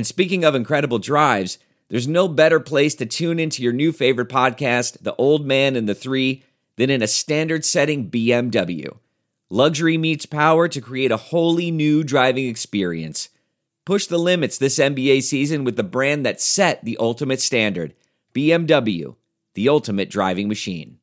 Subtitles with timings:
[0.00, 1.58] And speaking of incredible drives,
[1.90, 5.86] there's no better place to tune into your new favorite podcast, The Old Man and
[5.86, 6.42] the Three,
[6.76, 8.96] than in a standard setting BMW.
[9.50, 13.28] Luxury meets power to create a wholly new driving experience.
[13.84, 17.92] Push the limits this NBA season with the brand that set the ultimate standard
[18.34, 19.16] BMW,
[19.52, 20.98] the ultimate driving machine.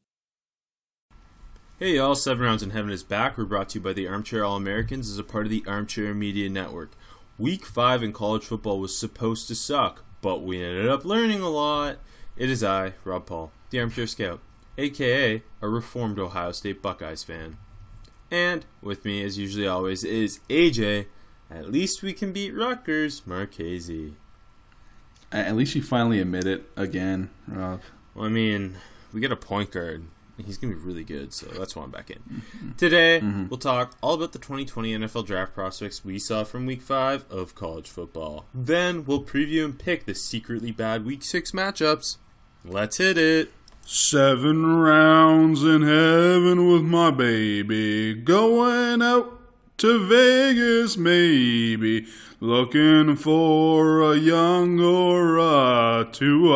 [1.78, 3.38] Hey y'all, Seven Rounds in Heaven is back.
[3.38, 6.16] We're brought to you by the Armchair All Americans as a part of the Armchair
[6.16, 6.97] Media Network.
[7.40, 11.50] Week 5 in college football was supposed to suck, but we ended up learning a
[11.50, 11.98] lot.
[12.36, 14.40] It is I, Rob Paul, the Armchair Scout,
[14.76, 17.58] aka a reformed Ohio State Buckeyes fan.
[18.32, 21.06] And with me, as usually always, is AJ.
[21.52, 24.16] At least we can beat Rutgers, Marchese.
[25.32, 27.82] At least you finally admit it again, Rob.
[28.16, 28.78] Well, I mean,
[29.14, 30.06] we get a point guard
[30.46, 32.44] he's going to be really good, so that's why I'm back in.
[32.78, 33.48] Today, mm-hmm.
[33.48, 37.56] we'll talk all about the 2020 NFL draft prospects we saw from week 5 of
[37.56, 38.46] college football.
[38.54, 42.18] Then, we'll preview and pick the secretly bad week 6 matchups.
[42.64, 43.52] Let's hit it.
[43.86, 48.14] Seven rounds in heaven with my baby.
[48.14, 49.40] Going out
[49.78, 52.06] to Vegas, maybe.
[52.42, 56.54] Looking for a young or a 2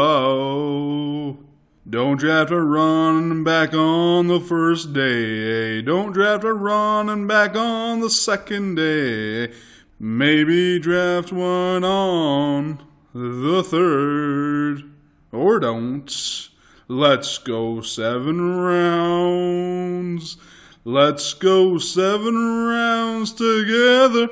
[1.89, 5.81] don't draft a running back on the first day.
[5.81, 9.51] Don't draft a running back on the second day.
[9.99, 14.91] Maybe draft one on the third.
[15.31, 16.49] Or don't.
[16.87, 20.37] Let's go seven rounds.
[20.83, 22.35] Let's go seven
[22.67, 24.27] rounds together.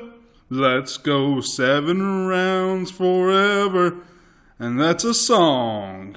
[0.50, 3.96] Let's go seven rounds forever.
[4.58, 6.16] And that's a song.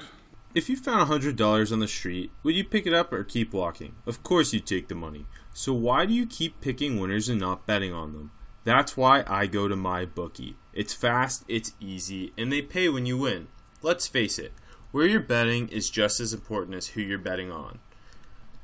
[0.56, 3.96] If you found $100 on the street, would you pick it up or keep walking?
[4.06, 5.25] Of course you'd take the money.
[5.52, 8.31] So why do you keep picking winners and not betting on them?
[8.63, 10.56] That's why I go to my bookie.
[10.72, 13.47] It's fast, it's easy, and they pay when you win.
[13.81, 14.53] Let's face it,
[14.92, 17.80] where you're betting is just as important as who you're betting on.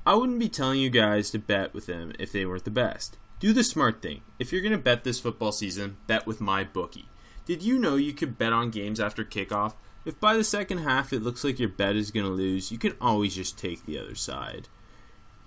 [0.06, 3.18] I wouldn't be telling you guys to bet with them if they weren't the best.
[3.40, 4.22] Do the smart thing.
[4.38, 7.10] If you're going to bet this football season, bet with my bookie.
[7.46, 9.74] Did you know you could bet on games after kickoff?
[10.10, 12.80] If by the second half it looks like your bet is going to lose, you
[12.80, 14.68] can always just take the other side.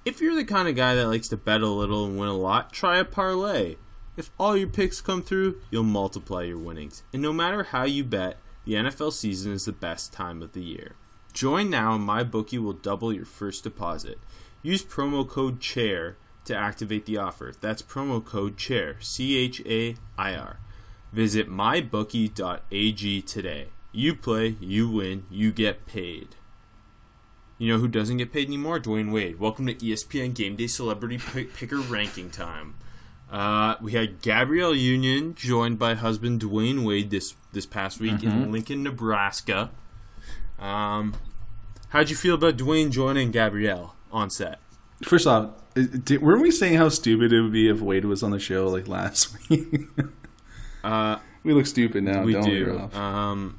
[0.05, 2.37] If you're the kind of guy that likes to bet a little and win a
[2.37, 3.75] lot, try a parlay.
[4.17, 7.03] If all your picks come through, you'll multiply your winnings.
[7.13, 10.63] And no matter how you bet, the NFL season is the best time of the
[10.63, 10.95] year.
[11.33, 14.21] Join now and MyBookie will double your first deposit.
[14.63, 17.53] Use promo code CHAIR to activate the offer.
[17.61, 20.61] That's promo code CHAIR, C H A I R.
[21.13, 23.67] Visit mybookie.ag today.
[23.95, 26.29] You play, you win, you get paid.
[27.59, 28.81] You know who doesn't get paid anymore?
[28.81, 29.39] Dwyane Wade.
[29.39, 32.77] Welcome to ESPN Game Day Celebrity Picker Ranking Time.
[33.31, 38.45] Uh, we had Gabrielle Union joined by husband Dwyane Wade this this past week mm-hmm.
[38.45, 39.71] in Lincoln, Nebraska.
[40.59, 41.15] Um,
[41.91, 44.59] how'd you feel about Dwyane joining Gabrielle on set?
[45.03, 48.31] First off, did, weren't we saying how stupid it would be if Wade was on
[48.31, 49.71] the show like last week?
[50.83, 52.23] uh, we look stupid now.
[52.23, 52.89] We do.
[52.95, 53.59] Um,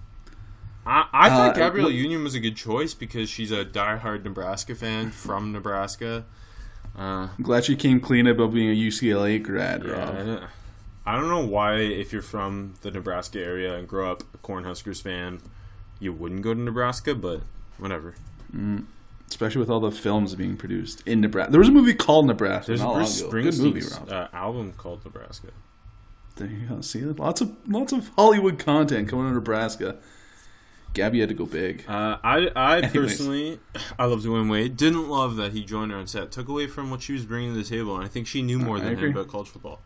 [0.86, 4.76] I, I thought uh, Gabrielle Union was a good choice because she's a diehard Nebraska
[4.76, 6.26] fan from Nebraska.
[6.98, 10.48] Uh, I'm glad she came clean about being a UCLA grad, yeah,
[11.06, 15.02] I don't know why, if you're from the Nebraska area and grow up a Cornhuskers
[15.02, 15.42] fan,
[16.00, 17.42] you wouldn't go to Nebraska, but
[17.78, 18.16] whatever.
[18.56, 18.86] Mm,
[19.28, 21.52] especially with all the films being produced in Nebraska.
[21.52, 22.68] There was a movie called Nebraska.
[22.68, 25.48] There's a Bruce Good movie, uh, album called Nebraska.
[26.36, 26.82] There you go.
[26.82, 29.98] See, lots of lots of Hollywood content coming to Nebraska.
[30.94, 31.84] Gabby had to go big.
[31.88, 33.60] Uh, I I personally,
[34.00, 34.78] I love Dwyane Wade.
[34.78, 36.32] Didn't love that he joined her on set.
[36.32, 38.60] Took away from what she was bringing to the table, and I think she knew
[38.60, 39.82] more than him about college football.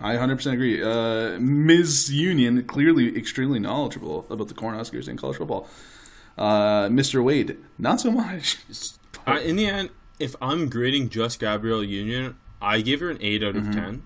[0.00, 0.82] I 100% agree.
[0.82, 2.12] Uh, Ms.
[2.12, 5.68] Union, clearly extremely knowledgeable about the Cornhuskers and college football.
[6.36, 7.22] Uh, Mr.
[7.22, 8.58] Wade, not so much.
[9.44, 13.56] in the end, if I'm grading just Gabrielle Union, I give her an 8 out
[13.56, 13.72] of mm-hmm.
[13.72, 14.02] 10.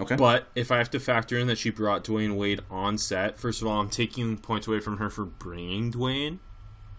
[0.00, 0.16] Okay.
[0.16, 3.60] But if I have to factor in that she brought Dwyane Wade on set, first
[3.60, 6.38] of all, I'm taking points away from her for bringing Dwyane.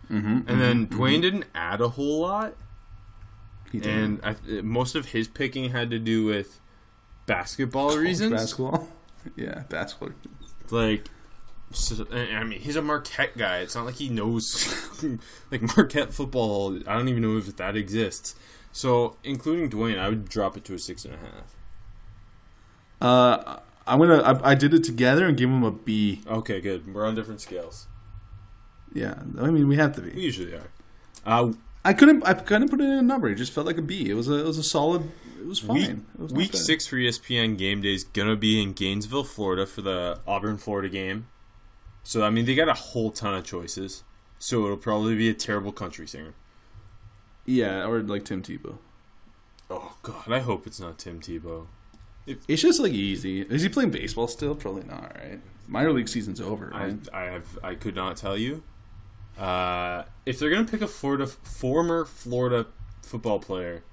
[0.10, 1.22] Mm-hmm, and mm-hmm, then Dwyane mm-hmm.
[1.22, 2.56] didn't add a whole lot.
[3.74, 6.60] And I, most of his picking had to do with
[7.26, 8.34] basketball reasons.
[8.34, 8.90] Basketball?
[9.36, 10.10] yeah, basketball.
[10.70, 11.08] Like,
[11.72, 13.60] So, I mean, he's a Marquette guy.
[13.60, 14.76] It's not like he knows
[15.52, 16.78] like Marquette football.
[16.86, 18.36] I don't even know if that exists.
[18.74, 21.56] So, including Dwyane, I would drop it to a six and a half.
[23.02, 24.22] Uh, I'm gonna.
[24.22, 26.22] I, I did it together and give him a B.
[26.28, 26.94] Okay, good.
[26.94, 27.88] We're on different scales.
[28.94, 30.12] Yeah, I mean we have to be.
[30.12, 30.70] We usually are.
[31.26, 31.54] Uh,
[31.84, 32.24] I couldn't.
[32.24, 33.28] I couldn't put it in a number.
[33.30, 34.10] It just felt like a B.
[34.10, 34.36] It was a.
[34.36, 35.10] It was a solid.
[35.40, 35.76] It was fine.
[35.76, 39.66] week It was week six for ESPN game day is gonna be in Gainesville, Florida,
[39.66, 41.28] for the Auburn Florida game.
[42.04, 44.04] So I mean, they got a whole ton of choices.
[44.38, 46.34] So it'll probably be a terrible country singer.
[47.46, 48.78] Yeah, or like Tim Tebow.
[49.70, 51.68] Oh God, I hope it's not Tim Tebow.
[52.28, 53.42] It's just like easy.
[53.42, 54.56] Is he playing baseball still?
[54.56, 55.16] Probably not.
[55.16, 55.40] Right.
[55.68, 56.72] Minor league season's over.
[56.74, 57.10] I Right?
[57.14, 58.64] I have I could not tell you.
[59.40, 62.68] Uh, if they're gonna pick a Florida former Florida
[63.02, 63.84] football player,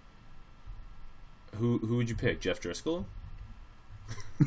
[1.56, 2.40] who who would you pick?
[2.40, 3.06] Jeff Driscoll?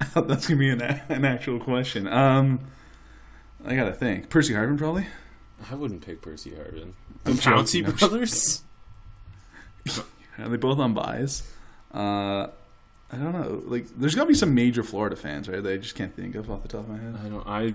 [0.14, 2.06] That's gonna be an, an actual question.
[2.06, 2.60] Um,
[3.64, 4.30] I gotta think.
[4.30, 5.06] Percy Harvin probably.
[5.70, 6.92] I wouldn't pick Percy Harvin.
[7.24, 8.62] The Pouncey brothers.
[10.38, 11.42] Are they both on byes?
[11.94, 12.48] Uh,
[13.10, 13.62] I don't know.
[13.66, 15.62] Like, there's got to be some major Florida fans, right?
[15.62, 17.16] That I just can't think of off the top of my head.
[17.24, 17.46] I don't.
[17.46, 17.74] I.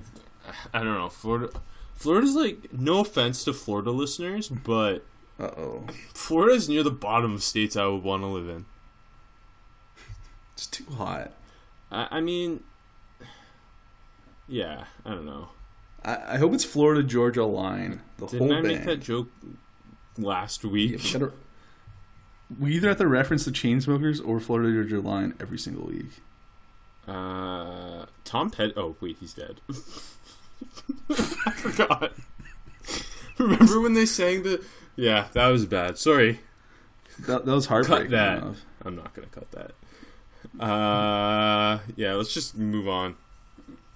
[0.74, 1.10] I don't know.
[1.10, 1.50] Florida.
[1.96, 5.06] Florida's like no offense to Florida listeners, but
[5.40, 8.66] Uh oh, Florida's near the bottom of states I would want to live in.
[10.54, 11.32] it's too hot.
[11.92, 12.62] I, I mean,
[14.48, 15.50] yeah, I don't know.
[16.04, 18.02] I, I hope it's Florida Georgia line.
[18.18, 19.30] The Didn't whole I make that joke
[20.18, 21.02] last Yeah, week?
[21.04, 21.32] we, gotta-
[22.60, 26.12] we either have to reference the Chainsmokers or Florida Georgia line every single week.
[27.08, 28.72] Uh, Tom Pet.
[28.78, 29.60] Oh wait, he's dead.
[31.10, 32.14] I forgot.
[33.38, 34.64] Remember when they sang the?
[34.96, 35.98] Yeah, that was bad.
[35.98, 36.40] Sorry,
[37.28, 38.12] That, that was heartbreaking.
[38.12, 38.38] that.
[38.40, 38.62] enough.
[38.86, 39.72] I'm not gonna cut that.
[40.64, 43.16] Uh, yeah, let's just move on.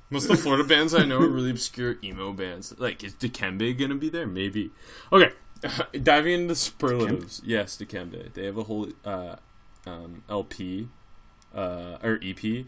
[0.10, 2.74] Most of the Florida bands I know are really obscure emo bands.
[2.78, 4.26] Like, is Dikembe gonna be there?
[4.26, 4.72] Maybe.
[5.12, 5.32] Okay,
[6.04, 7.42] diving into the superlatives.
[7.46, 8.34] Yes, Dikembe.
[8.34, 9.38] They have a whole uh,
[9.86, 10.90] um, LP
[11.54, 12.66] uh, or EP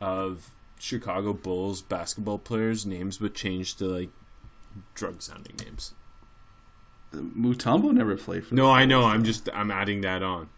[0.00, 4.10] of Chicago Bulls basketball players' names, but changed to like
[4.94, 5.94] drug sounding names.
[7.12, 8.54] Mutombo never played for.
[8.54, 9.04] No, I know.
[9.04, 10.48] I'm just I'm adding that on.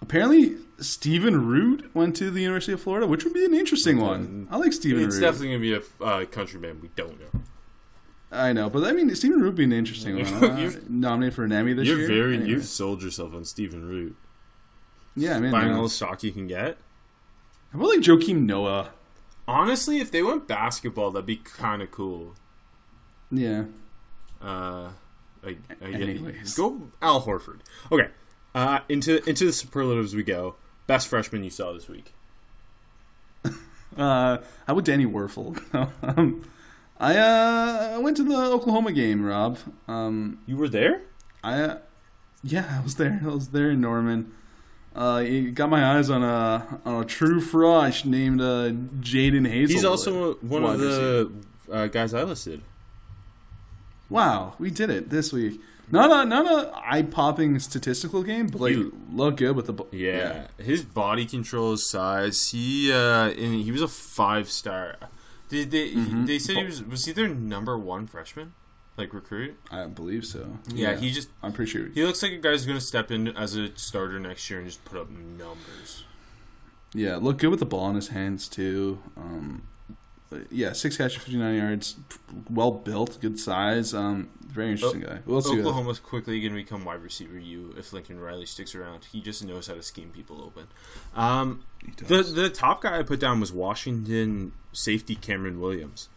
[0.00, 4.48] Apparently, Stephen Root went to the University of Florida, which would be an interesting one.
[4.50, 5.22] I like Stephen It's Root.
[5.22, 7.40] definitely gonna be a uh, country we don't know.
[8.34, 10.26] I know, but I mean, Stephen Root being be an interesting one.
[10.52, 12.08] Uh, You're- nominated for an Emmy this You're year.
[12.08, 12.50] very Anyway.
[12.50, 14.16] you've sold yourself on Stephen Root.
[15.16, 16.76] yeah, I mean, Buying all the stock you can get.
[17.72, 18.90] how about like Joakim Noah?
[19.46, 22.34] Honestly, if they went basketball, that'd be kind of cool.
[23.30, 23.64] Yeah,
[24.40, 24.90] Uh,
[25.42, 26.54] like, Anyways.
[26.54, 27.60] go Al Horford.
[27.92, 28.08] Okay,
[28.54, 30.56] uh, into into the superlatives we go.
[30.86, 32.12] Best freshman you saw this week.
[33.44, 33.50] uh,
[33.96, 35.58] how about Danny Wuerffel?
[36.18, 36.42] um,
[36.98, 39.58] I uh, I went to the Oklahoma game, Rob.
[39.88, 41.02] Um, You were there.
[41.42, 41.78] I uh,
[42.42, 43.20] yeah, I was there.
[43.24, 44.32] I was there in Norman.
[44.94, 45.22] Uh,
[45.54, 48.70] got my eyes on a on a true frosh named uh,
[49.00, 49.74] Jaden Hazel.
[49.74, 51.32] He's also one of the
[51.70, 52.62] uh, guys I listed.
[54.08, 55.60] Wow, we did it this week.
[55.90, 58.76] Not a not a eye popping statistical game, but like
[59.12, 59.88] look good with the ball.
[59.90, 60.46] Yeah.
[60.58, 62.50] his body control, size.
[62.50, 64.96] He uh, and he was a five star.
[65.48, 65.90] Did they?
[65.90, 66.26] Mm-hmm.
[66.26, 68.54] They said he was was he their number one freshman,
[68.96, 69.56] like recruit.
[69.70, 70.58] I believe so.
[70.68, 71.88] Yeah, he just I'm pretty sure.
[71.88, 74.60] he looks like a guy who's going to step in as a starter next year
[74.60, 76.04] and just put up numbers.
[76.94, 79.00] Yeah, look good with the ball in his hands too.
[79.16, 79.66] Um,
[80.50, 81.96] yeah, six catches, 59 yards,
[82.48, 83.94] well built, good size.
[83.94, 85.18] Um, very interesting guy.
[85.26, 85.58] We'll see.
[85.58, 89.06] Oklahoma's quickly going to become wide receiver U if Lincoln Riley sticks around.
[89.10, 90.68] He just knows how to scheme people open.
[91.14, 91.64] Um,
[91.96, 96.08] the the top guy I put down was Washington safety Cameron Williams.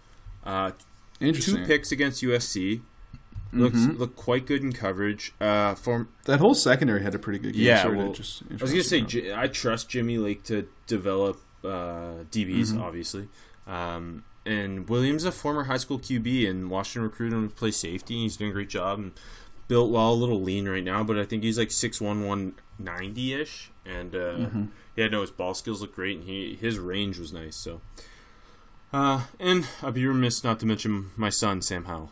[0.43, 0.71] Uh,
[1.19, 1.55] Interesting.
[1.57, 2.81] two picks against USC.
[3.53, 3.97] Looks Mhm.
[3.97, 5.33] look quite good in coverage.
[5.39, 7.63] Uh, for That whole secondary had a pretty good game.
[7.63, 9.01] Yeah, Sorry well, I was gonna say.
[9.01, 12.81] J- I trust Jimmy Lake to develop uh, DBs, Mhm.
[12.81, 13.27] obviously.
[13.65, 18.15] Um, and Williams, a former high school QB, and Washington recruited him to play safety.
[18.21, 19.11] He's doing a great job and
[19.67, 23.71] built well, a little lean right now, but I think he's like 6'1", 190 ish.
[23.85, 24.65] And uh, Mm-hmm.
[24.95, 27.55] yeah, no, his ball skills look great, and he his range was nice.
[27.55, 27.81] So,
[28.93, 32.11] uh, and I'd be remiss not to mention my son Sam Howell.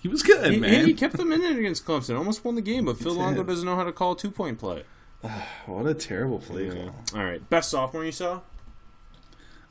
[0.00, 0.86] he was good, He, man.
[0.86, 3.20] he kept them in it against Clemson, almost won the game, but Phil did.
[3.20, 4.84] Longo doesn't know how to call a two point play.
[5.66, 6.74] what a terrible play Yeah.
[6.74, 6.94] call.
[7.20, 8.40] All right, best sophomore you saw?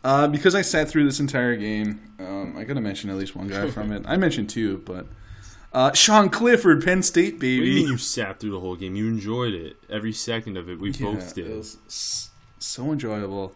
[0.04, 3.48] Uh, because I sat through this entire game, um, I gotta mention at least one
[3.48, 4.04] guy from it.
[4.06, 5.08] I mentioned two, but
[5.72, 7.82] uh, Sean Clifford, Penn State do you baby.
[7.92, 8.96] you sat through the whole game?
[8.98, 9.78] You enjoyed it.
[9.90, 10.78] Every second of it.
[10.80, 11.48] We Yeah, both did.
[11.48, 13.56] It was so enjoyable.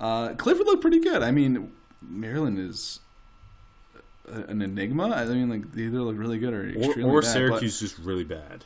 [0.00, 1.22] Uh, Clifford looked pretty good.
[1.22, 1.72] I mean,
[2.02, 3.00] Maryland is
[4.30, 5.10] a- an enigma.
[5.10, 7.32] I mean, like they either look really good or Or, extremely or bad.
[7.32, 8.64] Syracuse just really bad.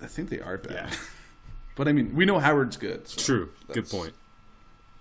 [0.00, 0.90] I think they are bad.
[0.90, 0.96] Yeah.
[1.76, 3.06] But I mean, we know Howard's good.
[3.06, 3.50] so True.
[3.70, 4.14] Good point.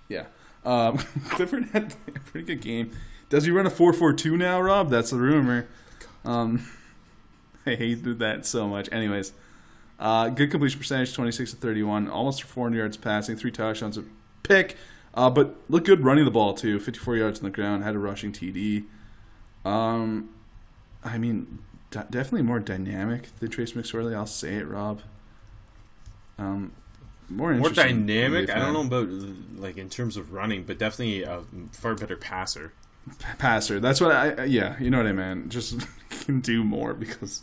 [0.10, 0.26] Yeah.
[0.66, 0.98] Um,
[1.30, 2.92] Clifford had a pretty good game.
[3.30, 4.90] Does he run a 4-4-2 now, Rob?
[4.90, 5.68] That's the rumor.
[6.26, 6.68] Um,
[7.66, 8.90] I hated that so much.
[8.92, 9.32] Anyways,
[10.02, 14.04] uh, good completion percentage, 26 to 31, almost 400 yards passing, three touchdowns, a
[14.44, 14.76] pick,
[15.16, 16.80] uh, but looked good running the ball too.
[16.80, 18.86] 54 yards on the ground, had a rushing TD.
[19.64, 20.30] Um,
[21.04, 21.60] I mean,
[21.92, 24.16] d- definitely more dynamic than Trace McSorley.
[24.16, 25.02] I'll say it, Rob.
[26.38, 26.74] Um,
[27.30, 28.50] more More dynamic.
[28.50, 29.10] I don't know about
[29.60, 31.42] like in terms of running, but definitely a
[31.72, 32.74] far better passer.
[33.40, 33.80] passer.
[33.80, 34.44] That's what I.
[34.44, 35.50] Yeah, you know what I mean.
[35.50, 35.80] Just
[36.10, 37.42] can do more because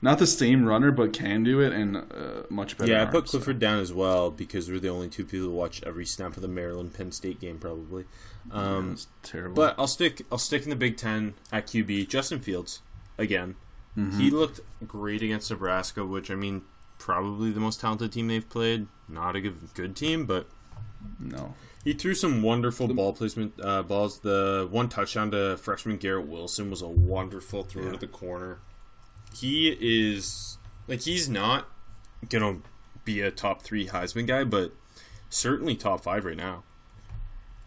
[0.00, 2.02] not the same runner, but can do it and uh,
[2.50, 2.90] much better.
[2.92, 3.38] yeah, I arm, put so.
[3.38, 6.42] Clifford down as well because we're the only two people who watch every snap of
[6.42, 8.04] the Maryland Penn State game, probably.
[8.50, 9.54] Um, That's terrible.
[9.56, 10.22] But I'll stick.
[10.30, 12.08] I'll stick in the Big Ten at QB.
[12.08, 12.80] Justin Fields
[13.18, 13.56] again.
[13.96, 14.20] Mm-hmm.
[14.20, 16.62] He looked great against Nebraska, which I mean,
[16.98, 18.86] probably the most talented team they've played.
[19.08, 20.46] Not a good, good team, but
[21.18, 24.20] no, he threw some wonderful ball placement uh, balls.
[24.20, 27.92] The one touchdown to freshman Garrett Wilson was a wonderful throw Yeah.
[27.92, 28.60] to the corner.
[29.40, 31.68] He is like he's not
[32.28, 32.58] gonna
[33.04, 34.72] be a top three Heisman guy, but
[35.30, 36.62] certainly top five right now.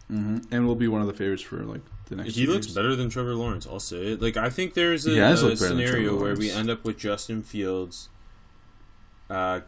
[0.08, 2.34] hmm and will be one of the favorites for like the next.
[2.34, 2.74] He looks years.
[2.74, 3.66] better than Trevor Lawrence.
[3.66, 4.22] I'll say it.
[4.22, 6.98] Like I think there's a, a looked better than scenario where we end up with
[6.98, 8.08] Justin Fields,
[9.30, 9.60] uh,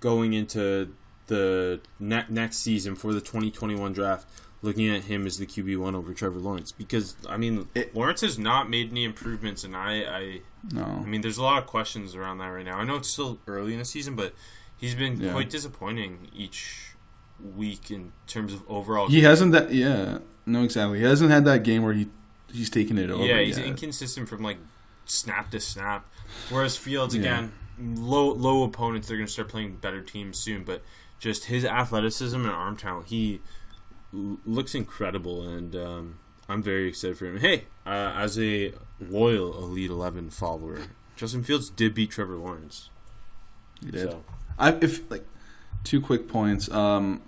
[0.00, 0.94] going into
[1.28, 4.26] the ne- next season for the 2021 draft,
[4.60, 6.72] looking at him as the QB one over Trevor Lawrence.
[6.72, 10.40] Because I mean, It- Lawrence has not made any improvements, and I, I,
[10.70, 12.78] No, I mean, there's a lot of questions around that right now.
[12.78, 14.32] I know it's still early in the season, but
[14.76, 15.32] he's been Yeah.
[15.32, 16.94] quite disappointing each
[17.56, 19.08] week in terms of overall.
[19.08, 19.72] he hasn't that.
[19.72, 20.98] Yeah, no, exactly.
[20.98, 22.08] He hasn't had that game where he
[22.52, 23.24] he's taken it over.
[23.24, 23.66] Yeah, he's yet.
[23.66, 24.58] inconsistent from like
[25.04, 26.06] snap to snap.
[26.50, 27.20] Whereas Fields, Yeah.
[27.20, 30.62] again, low low opponents, they're going to start playing better teams soon.
[30.62, 30.82] But
[31.18, 33.40] just his athleticism and arm talent, he
[34.14, 36.18] l- looks incredible, and um,
[36.52, 37.38] I'm very excited for him.
[37.38, 40.78] Hey, uh, as a loyal Elite Eleven follower,
[41.16, 42.90] Justin Fields did beat Trevor Lawrence.
[43.84, 44.10] He did.
[44.10, 44.24] So
[44.58, 45.24] I if like
[45.84, 46.70] two quick points.
[46.70, 47.22] Um,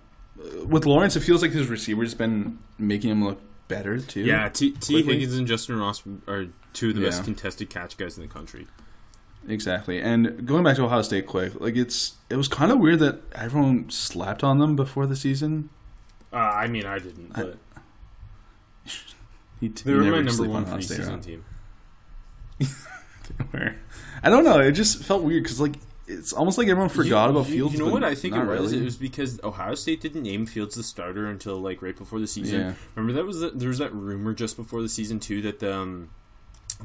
[0.66, 4.20] with Lawrence, it feels like his receivers been making him look better too.
[4.20, 8.16] yeah, T, Tee Higgins and Justyn Ross are two of the best contested catch guys
[8.18, 8.66] in the country.
[9.46, 10.00] Exactly.
[10.00, 13.20] And going back to Ohio State quick, like it's it was kind of weird that
[13.34, 15.70] everyone slapped on them before the season.
[16.32, 17.52] Uh, I mean, I didn't, I-
[19.68, 21.44] but He, they were my number on one State, preseason team.
[24.22, 24.60] I don't know.
[24.60, 25.74] It just felt weird because like
[26.06, 27.74] it's almost like everyone forgot you, about Fields.
[27.74, 28.48] You know what I think it was?
[28.72, 28.78] really.
[28.78, 32.26] It was because Ohio State didn't name Fields the starter until like right before the
[32.26, 32.60] season.
[32.60, 32.74] Yeah.
[32.94, 35.74] Remember that was the, there was that rumor just before the season too that the
[35.74, 36.10] um,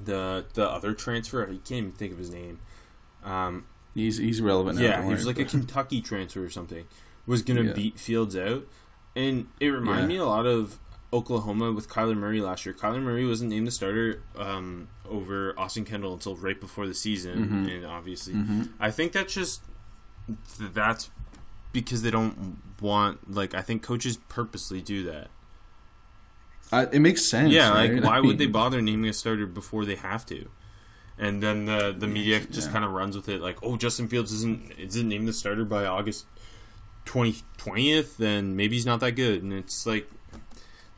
[0.05, 2.59] the the other transfer I can't even think of his name.
[3.23, 4.77] Um, He's he's relevant.
[4.77, 6.85] now, yeah, he was like a Kentucky transfer or something.
[7.25, 7.73] Was gonna Yeah.
[7.73, 8.65] beat Fields out,
[9.15, 10.07] and it reminded Yeah.
[10.07, 10.79] me a lot of
[11.11, 12.73] Oklahoma with Kyler Murray last year.
[12.75, 17.49] Kyler Murray wasn't named the starter um, over Austin Kendall until right before the season,
[17.49, 17.75] Mhm.
[17.77, 18.69] and obviously, Mhm.
[18.79, 19.61] I think that's just
[20.59, 21.09] that's
[21.73, 25.29] because they don't want like I think coaches purposely do that.
[26.71, 27.51] I, it makes sense.
[27.51, 27.91] yeah, right?
[27.93, 30.49] like I why would they bother naming a starter before they have to?
[31.17, 32.73] And then the the media just Yeah.
[32.73, 35.85] kind of runs with it like, oh, Justin Fields isn't isn't named the starter by
[35.85, 36.27] August
[37.05, 39.41] 20, 20th, then maybe he's not that good.
[39.41, 40.07] And it's like,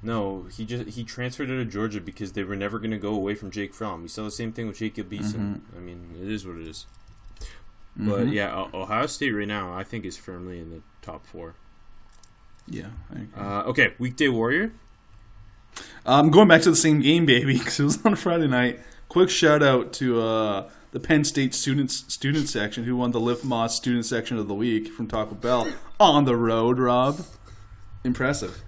[0.04, 3.14] no, he just he transferred out of Georgia because they were never going to go
[3.14, 4.02] away from Jake Fromm.
[4.02, 5.62] We saw the same thing with Jacob Eason.
[5.76, 6.86] I mean, it is what it is.
[7.96, 8.34] But Mhm.
[8.34, 11.56] yeah, Ohio State right now, I think is firmly in the top four.
[12.68, 12.88] Yeah.
[13.38, 14.72] Uh, okay, weekday warrior.
[16.06, 18.80] I'm um, going back to the same game, baby, because it was on Friday night.
[19.10, 23.42] Quick shout out to uh, the Penn State students student section who won the Live
[23.42, 25.68] Más student section of the week from Taco Bell
[26.00, 26.80] on the road.
[26.80, 27.26] Rob,
[28.06, 28.64] impressive.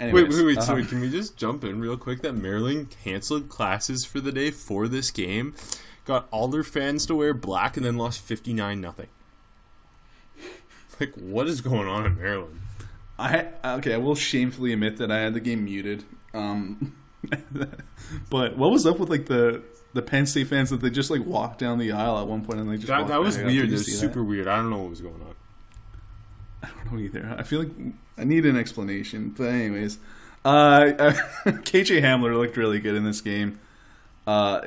[0.00, 0.62] Anyways, Wait, wait, wait.
[0.62, 2.22] So um, wait, can we just jump in real quick?
[2.22, 5.54] That Maryland canceled classes for the day for this game,
[6.06, 9.08] got all their fans to wear black, and then lost fifty nine nothing.
[10.98, 12.60] Like, what is going on in Maryland?
[13.18, 13.92] I okay.
[13.92, 16.04] I will shamefully admit that I had the game muted.
[16.32, 16.96] Um,
[18.30, 21.24] but what was up with like the the Penn State fans that they just like
[21.26, 23.68] walked down the aisle at one point and they just That, that was weird.
[23.68, 23.98] It was see that?
[23.98, 24.48] super weird.
[24.48, 25.34] I don't know what was going on.
[26.62, 27.36] I don't know either.
[27.38, 27.70] I feel like
[28.20, 29.34] I need an explanation.
[29.36, 29.98] But anyways,
[30.44, 30.80] uh,
[31.46, 33.58] KJ Hamler looked really good in this game.
[34.26, 34.60] Uh,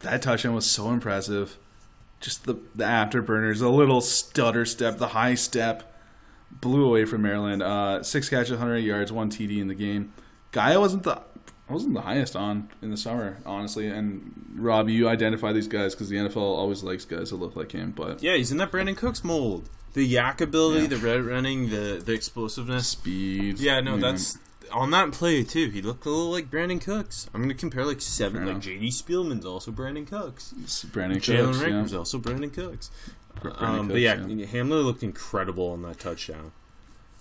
[0.00, 1.56] that touchdown was so impressive.
[2.20, 5.94] Just the the afterburners, the little stutter step, the high step.
[6.50, 7.62] blew away from Maryland.
[7.62, 10.12] Uh, six catches, 108 yards, one TD in the game.
[10.52, 11.22] Guy, I wasn't the
[11.68, 13.86] wasn't the highest on in the summer, honestly.
[13.86, 17.72] And Rob, you identify these guys because the NFL always likes guys that look like
[17.72, 17.92] him.
[17.92, 19.68] But Yeah, he's in that Brandin Cooks mold.
[19.92, 20.86] The YAC ability, Yeah.
[20.88, 22.88] the red running, the the explosiveness.
[22.88, 23.58] speed.
[23.58, 24.38] Yeah, no, that's
[24.72, 25.68] on that play too.
[25.70, 27.28] He looked a little like Brandin Cooks.
[27.34, 28.44] I'm gonna compare like seven.
[28.44, 28.62] Fair Like.
[28.62, 30.54] JD Spielman's also Brandin Cooks.
[30.62, 31.58] it's Brandin Jalen Cooks.
[31.58, 31.98] Reagor's Yeah.
[31.98, 32.90] also Brandin Cooks.
[33.40, 34.46] Brandin Um, but yeah, yeah.
[34.46, 36.52] Hamler looked incredible on that touchdown.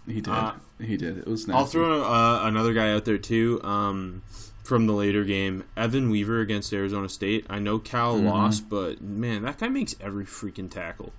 [0.05, 0.27] He did.
[0.29, 1.17] Uh, he did.
[1.19, 1.47] It was.
[1.47, 1.55] Nice.
[1.57, 3.59] I'll throw uh, another guy out there too.
[3.63, 4.21] Um,
[4.63, 7.45] from the later game, Evan Weaver against Arizona State.
[7.49, 8.27] I know Cal Mm-hmm.
[8.27, 11.13] lost, but man, that guy makes every freaking tackle.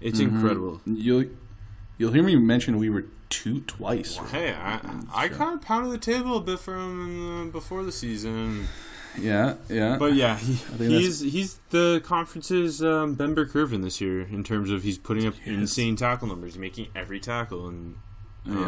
[0.00, 0.36] It's Mm-hmm.
[0.36, 0.80] incredible.
[0.86, 1.24] You'll
[1.98, 4.16] you'll hear me mention we were two twice.
[4.32, 4.80] Hey, I,
[5.12, 8.66] I kind of pounded the table a bit from him before the season,
[9.18, 9.96] Yeah, yeah.
[9.98, 14.82] but yeah, he, he's he's the conference's um, Ben Burr-Kirven this year in terms of
[14.82, 17.96] he's putting up insane tackle numbers, making every tackle, and
[18.46, 18.58] um,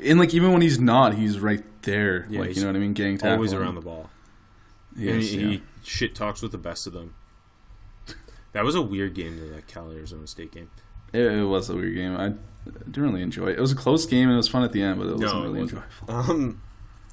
[0.00, 2.26] yeah, and like even when he's not, he's right there.
[2.28, 3.34] Yeah, like you know what I mean, getting tackled.
[3.36, 4.10] always around the ball.
[4.96, 5.48] and Yes, he, yeah.
[5.48, 7.14] he shit talks with the best of them.
[8.52, 10.70] That was a weird game, though, that Cal Arizona State game.
[11.12, 12.16] It, it was a weird game.
[12.16, 12.32] I
[12.70, 13.58] didn't really enjoy it.
[13.58, 15.40] It was a close game and it was fun at the end, but it wasn't
[15.44, 15.82] it really wasn't.
[16.08, 16.30] enjoyable.
[16.32, 16.62] Um,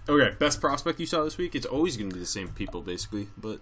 [0.07, 1.55] okay, best prospect you saw this week.
[1.55, 3.27] It's always going to be the same people, basically.
[3.37, 3.59] But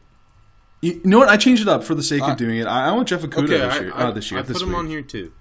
[0.82, 1.30] You know what?
[1.30, 2.66] I changed it up for the sake Uh, of doing it.
[2.68, 3.92] I, I want Jeff Okudah okay, this I, year.
[3.96, 4.78] I, uh, this year, I put him week.
[4.78, 5.32] on here too.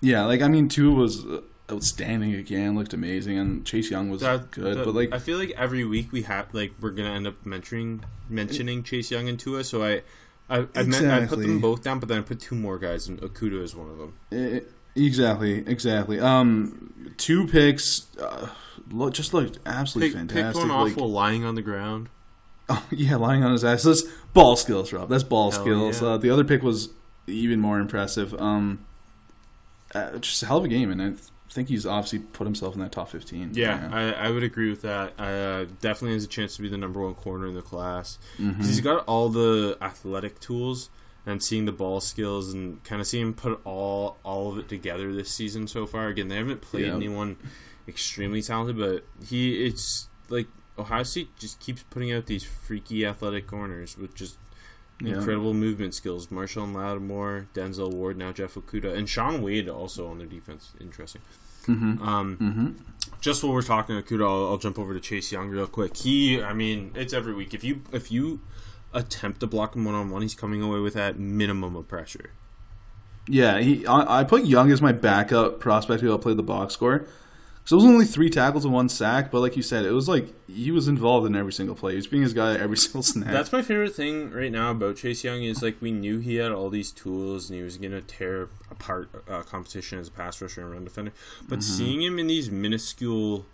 [0.00, 1.40] Yeah, like I mean, Tua was uh,
[1.72, 4.78] outstanding again, looked amazing, and Chase Young was That, good.
[4.78, 7.44] that- but like, I feel like every week we have like we're gonna end up
[7.46, 9.64] mentioning mentioning Chase Young and Tua.
[9.64, 10.02] So I.
[10.48, 13.08] I, I, meant, I put them both down, but then I put two more guys,
[13.08, 14.60] and Okudah is one of them.
[14.94, 16.20] exactly, exactly.
[16.20, 18.48] Um, two picks, uh,
[18.90, 20.62] lo- just looked absolutely Pick, fantastic.
[20.62, 22.08] pick one off while lying on the ground.
[22.66, 23.82] Oh, yeah, lying on his ass.
[23.82, 25.10] That's ball skills, Rob.
[25.10, 26.00] That's ball Hell skills.
[26.00, 26.08] yeah.
[26.08, 26.88] Uh, the other pick was
[27.26, 28.32] even more impressive.
[28.40, 28.86] Um,
[29.94, 31.12] uh, just a hell of a game, and I
[31.54, 33.50] think he's obviously put himself in that top fifteen.
[33.54, 35.12] Yeah, I, I would agree with that.
[35.18, 38.18] Uh, definitely has a chance to be the number one corner in the class.
[38.36, 40.90] 'Cause He's got all the athletic tools
[41.24, 44.68] and seeing the ball skills and kind of seeing him put all all of it
[44.68, 46.08] together this season so far.
[46.08, 46.96] Again, they haven't played Yeah.
[46.96, 47.36] anyone
[47.88, 53.46] extremely talented, but he it's like Ohio State just keeps putting out these freaky athletic
[53.46, 54.38] corners with just
[55.00, 55.16] Yeah.
[55.16, 56.28] incredible movement skills.
[56.28, 60.72] Marshon Lattimore, Denzel Ward, now Jeff Okudah, and Shaun Wade also on their defense.
[60.80, 61.22] Interesting.
[61.66, 62.02] Mm-hmm.
[62.06, 62.68] Um, Mm-hmm.
[63.20, 65.96] just while we're talking Okudah, I'll, I'll jump over to Chase Young real quick.
[65.96, 67.54] He, I mean, it's every week.
[67.54, 68.40] If you if you
[68.92, 72.30] attempt to block him one on one, he's coming away with that minimum of pressure.
[73.26, 73.86] Yeah, he.
[73.86, 77.06] I, I put Young as my backup prospect who will play the box score.
[77.66, 80.06] So it was only three tackles and one sack, but like you said, it was
[80.06, 81.92] like he was involved in every single play.
[81.92, 83.30] He was being his guy every single snap.
[83.32, 86.52] That's my favorite thing right now about Chase Young is like we knew he had
[86.52, 90.60] all these tools and he was gonna tear apart uh, competition as a pass rusher
[90.60, 91.12] and run defender.
[91.48, 93.46] But seeing him in these minuscule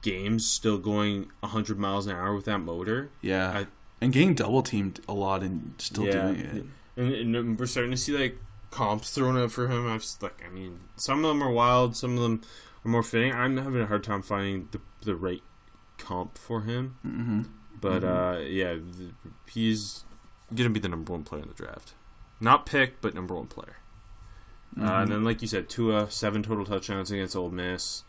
[0.00, 3.66] games, still going 100 miles an hour with that motor, yeah, I-
[4.00, 6.22] and getting double teamed a lot and still Yeah.
[6.32, 6.64] doing it.
[6.96, 8.38] and, and we're starting to see like
[8.70, 9.86] comps thrown out for him.
[9.88, 12.42] I've like, I mean, some of them are wild, some of them
[12.88, 13.32] more fitting.
[13.32, 15.42] I'm having a hard time finding the the right
[15.98, 17.42] comp for him, Mm-hmm.
[17.80, 19.12] but uh, yeah, th-
[19.50, 20.04] he's
[20.54, 21.94] gonna be the number one player in the draft.
[22.40, 23.76] Not pick, but number one player.
[24.76, 25.02] Uh, Mm-hmm.
[25.02, 28.04] and then, like you said, Tua seven total touchdowns against Ole Miss.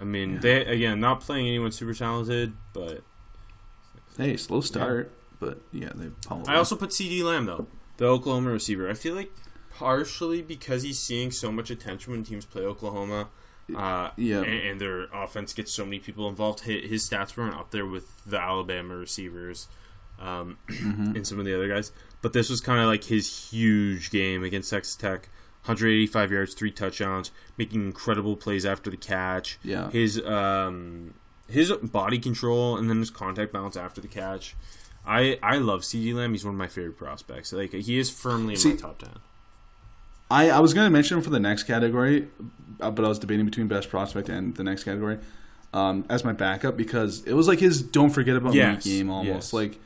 [0.00, 3.02] I mean, they again not playing anyone super talented, but
[4.16, 6.08] Hey, slow start, but yeah, they.
[6.26, 7.66] pulled I also put CeeDee Lamb though,
[7.98, 8.88] the Oklahoma receiver.
[8.90, 9.30] I feel like
[9.70, 13.28] partially because he's seeing so much attention when teams play Oklahoma,
[13.74, 14.42] uh, Yeah.
[14.42, 16.60] and, and their offense gets so many people involved.
[16.60, 19.68] His, his stats weren't up there with the Alabama receivers
[20.20, 21.02] um, Mm-hmm.
[21.16, 24.42] and some of the other guys, but this was kind of like his huge game
[24.44, 25.28] against Texas Tech.
[25.64, 29.58] 185 yards, three touchdowns, making incredible plays after the catch.
[29.64, 29.90] Yeah.
[29.90, 31.14] His um,
[31.48, 34.54] his body control and then his contact balance after the catch.
[35.04, 36.32] I I love CeeDee Lamb.
[36.32, 37.52] He's one of my favorite prospects.
[37.52, 39.18] Like he is firmly in See- my top ten.
[40.30, 42.26] I, I was going to mention him for the next category,
[42.78, 45.18] but I was debating between best prospect and the next category
[45.74, 49.10] um, as my backup because it was like his "don't forget about Yes, me" game
[49.10, 49.28] almost.
[49.28, 49.52] yes.
[49.52, 49.78] Like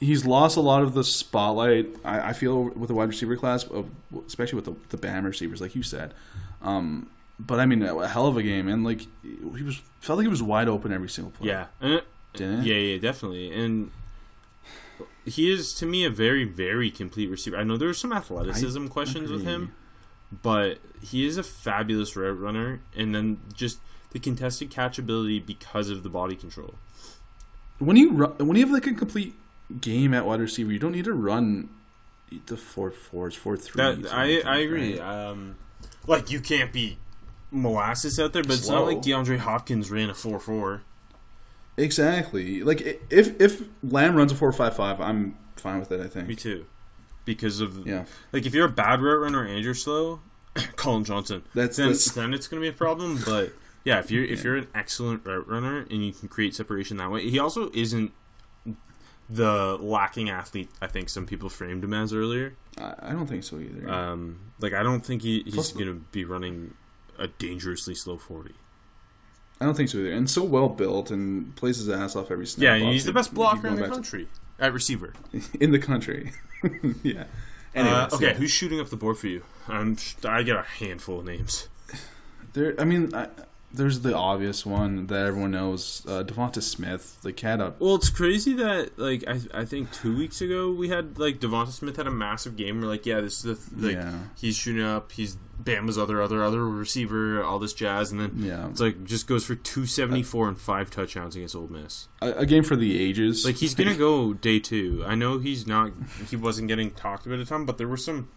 [0.00, 1.88] he's lost a lot of the spotlight.
[2.04, 3.86] I, I feel with the wide receiver class, of,
[4.26, 6.12] especially with the, the Bam receivers, like you said.
[6.62, 7.08] Um,
[7.38, 10.28] but I mean, a hell of a game, and like he was felt like he
[10.30, 11.48] was wide open every single play.
[11.48, 12.04] Yeah, it-
[12.34, 12.66] Didn't it?
[12.66, 13.52] yeah, yeah, definitely.
[13.52, 13.90] And
[15.24, 17.56] he is to me a very very complete receiver.
[17.56, 19.72] I know there were some athleticism questions with him,
[20.42, 22.80] but he is a fabulous route runner.
[22.96, 23.78] And then just
[24.10, 26.74] the contested catch ability because of the body control.
[27.78, 29.34] When you run, when you have like a complete
[29.80, 31.68] game at wide receiver, you don't need to run
[32.46, 33.74] the four fours, four threes.
[34.02, 34.98] That or I I agree.
[34.98, 35.28] right?
[35.28, 35.56] Um,
[36.06, 36.98] like you can't be
[37.50, 40.82] molasses out there, but it's not like DeAndre Hopkins ran a four four.
[41.76, 42.62] Exactly.
[42.62, 46.00] Like if if Lamb runs a four five five, I'm fine with it.
[46.00, 46.28] I think.
[46.28, 46.66] Me too,
[47.24, 48.04] because of Yeah.
[48.32, 50.20] like if you're a bad route runner and you're slow,
[50.76, 51.42] Collin Johnson.
[51.54, 53.18] That's- then that's- then it's gonna be a problem.
[53.24, 53.52] But
[53.84, 57.10] yeah, if you're if you're an excellent route runner and you can create separation that
[57.10, 58.12] way, he also isn't
[59.30, 60.68] the lacking athlete.
[60.80, 62.54] I think some people framed him as earlier.
[62.78, 63.88] I, don't think so either.
[63.88, 66.74] Um, like I don't think he, he's Plus- gonna be running
[67.18, 68.54] a dangerously slow forty.
[69.60, 70.12] I don't think so either.
[70.12, 72.62] And so well built and plays his ass off every snap.
[72.80, 75.14] Yeah, he's the best blocker in the back to- country at receiver.
[75.60, 76.32] in the country.
[77.02, 77.24] yeah.
[77.74, 78.32] Anyways, uh, okay, yeah.
[78.34, 79.42] who's shooting up the board for you?
[79.66, 81.68] I'm, I get a handful of names.
[82.52, 83.28] There, I mean, I,
[83.74, 87.18] there's the obvious one that everyone knows, uh, DeVonta Smith.
[87.22, 90.88] the cat a Well, it's crazy that like I I think two weeks ago we
[90.88, 92.80] had like DeVonta Smith had a massive game.
[92.80, 94.14] We're like, yeah, this is the like Yeah.
[94.36, 95.12] he's shooting up.
[95.12, 98.68] He's Bama's other other other receiver, all this jazz, and then Yeah.
[98.68, 102.08] it's like just goes for two seventy four and five touchdowns against Ole Miss.
[102.20, 103.44] a, a game for the ages.
[103.44, 105.04] Like he's gonna go day two.
[105.06, 105.92] I know he's not.
[106.28, 108.28] He wasn't getting talked about a ton, but there were some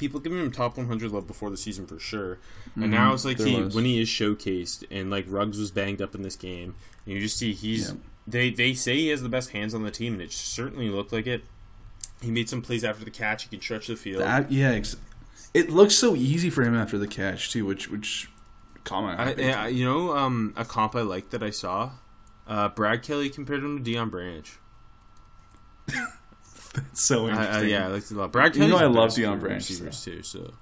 [0.00, 2.38] people giving him top 100 love before the season for sure.
[2.74, 3.44] And now it's like Mm-hmm.
[3.44, 3.74] there he was.
[3.74, 6.74] when he is showcased and like Ruggs was banged up in this game,
[7.06, 7.94] and you just see he's Yeah.
[8.26, 11.12] they they say he has the best hands on the team, and it certainly looked
[11.12, 11.44] like it.
[12.20, 13.44] He made some plays after the catch.
[13.44, 14.20] He can stretch the field.
[14.22, 14.96] That, yeah, ex-
[15.54, 18.28] it looks so easy for him after the catch too, which which
[18.84, 19.34] comment eye.
[19.38, 21.90] I, I- you know, um, a comp I liked that I saw.
[22.46, 24.50] Uh, Brad Kelly compared him to Deion Branch.
[26.92, 27.54] so I, interesting.
[27.56, 28.32] I, yeah, I liked it a lot.
[28.32, 30.22] Brad You know I love best Deion Branch, receivers too.
[30.22, 30.54] So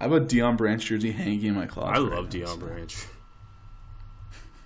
[0.00, 1.90] I have a Deion Branch jersey hanging in my closet.
[1.90, 2.96] I right love now, Deion so- Branch.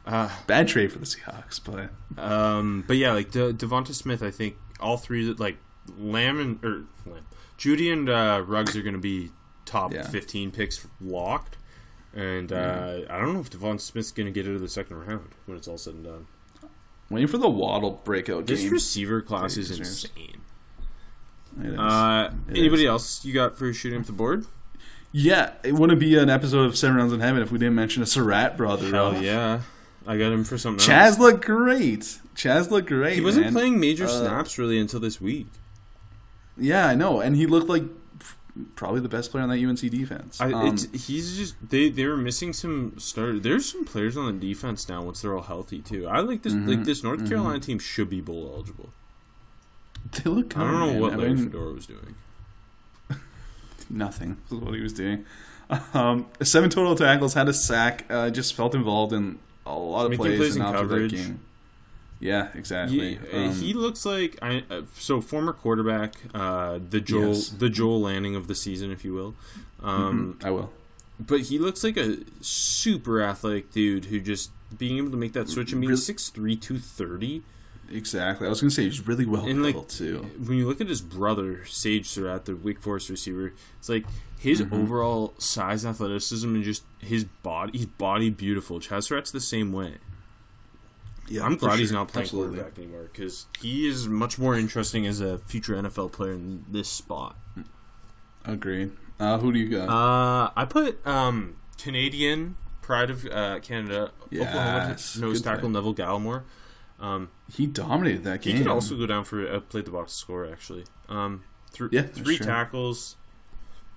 [0.07, 1.91] Uh, Bad trade for the Seahawks, but
[2.23, 5.57] Um, but yeah, like De- DeVonta Smith, I think all three, like
[5.99, 7.27] Lamb and or Lamb,
[7.59, 9.31] Jeudy and uh, Ruggs are going to be
[9.65, 10.03] top Yeah.
[10.07, 11.57] fifteen picks locked.
[12.15, 15.31] And uh, I don't know if DeVonta Smith's going to get into the second round
[15.45, 16.27] when it's all said and done.
[17.11, 18.73] Waiting for the Waddle breakout This game.
[18.73, 20.40] receiver class is insane.
[21.62, 21.79] Is.
[21.79, 22.88] Uh, anybody is.
[22.88, 24.45] else you got for shooting up the board?
[25.12, 28.03] yeah, it wouldn't be an episode of Seven Rounds in Heaven if we didn't mention
[28.03, 28.90] a Surratt brother.
[28.90, 29.61] Hell yeah,
[30.07, 30.85] I got him for something.
[30.87, 31.19] Chazz else.
[31.19, 32.19] looked great.
[32.35, 33.14] Chazz looked great.
[33.14, 33.53] He wasn't man.
[33.55, 35.47] playing major Uh, snaps really until this week.
[36.59, 37.85] Yeah, I know, and he looked like
[38.75, 40.40] probably the best player on that UNC defense.
[40.40, 43.42] I, Um, it's he's just they they were missing some starters.
[43.42, 46.07] There's some players on the defense now once they're all healthy too.
[46.09, 46.69] I like this Mm-hmm.
[46.69, 48.90] like this North Carolina team should be bowl eligible.
[50.12, 50.51] they look.
[50.51, 51.01] Good, I don't know man.
[51.01, 52.14] what I Larry mean, Fedora was doing.
[53.90, 54.37] Nothing.
[54.51, 55.25] Is what he was doing.
[55.95, 58.05] Um, seven total tackles, had a sack.
[58.09, 60.95] Uh, just felt involved in a lot of Making plays, plays and in after that
[60.95, 61.12] coverage.
[61.12, 61.40] game.
[62.19, 63.17] Yeah, exactly.
[63.17, 67.49] He, Um, he looks like I uh, so former quarterback, uh, the Joel Yes.
[67.51, 69.35] the Joel Lanning of the season, if you will.
[69.83, 70.73] Um, I will.
[71.21, 75.49] But he looks like a super athletic dude who just being able to make that
[75.49, 77.43] switch and being six three two thirty.
[77.91, 78.47] Exactly.
[78.49, 80.27] I was going to say he's really well And like built too.
[80.45, 84.05] when you look at his brother Sage Surratt, the Wake Forest receiver, it's like
[84.39, 84.75] his Mm-hmm.
[84.75, 87.79] overall size, athleticism, and just his body.
[87.79, 88.81] His body beautiful.
[88.81, 89.95] Chazz Surratt's the same way.
[91.29, 92.57] Yeah, I'm glad he's not playing Absolutely.
[92.59, 96.89] quarterback anymore because he is much more interesting as a future NFL player in this
[96.89, 97.37] spot.
[98.45, 98.93] Agreed.
[99.19, 99.89] Uh, who do you got?
[99.89, 105.69] Uh, I put um, Canadian pride of uh, Canada, Oklahoma Yes, nose tackle.
[105.69, 106.43] Neville Gallimore.
[107.01, 108.57] Um, he dominated that game.
[108.57, 110.85] He could also go down for a play the box score actually.
[111.09, 113.17] Um, th- Yeah, three tackles,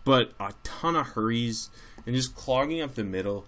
[0.03, 1.69] but a ton of hurries
[2.05, 3.45] and just clogging up the middle.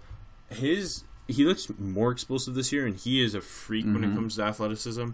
[0.48, 4.36] His he looks more explosive this year, and he is a freak when it comes
[4.36, 5.10] to athleticism.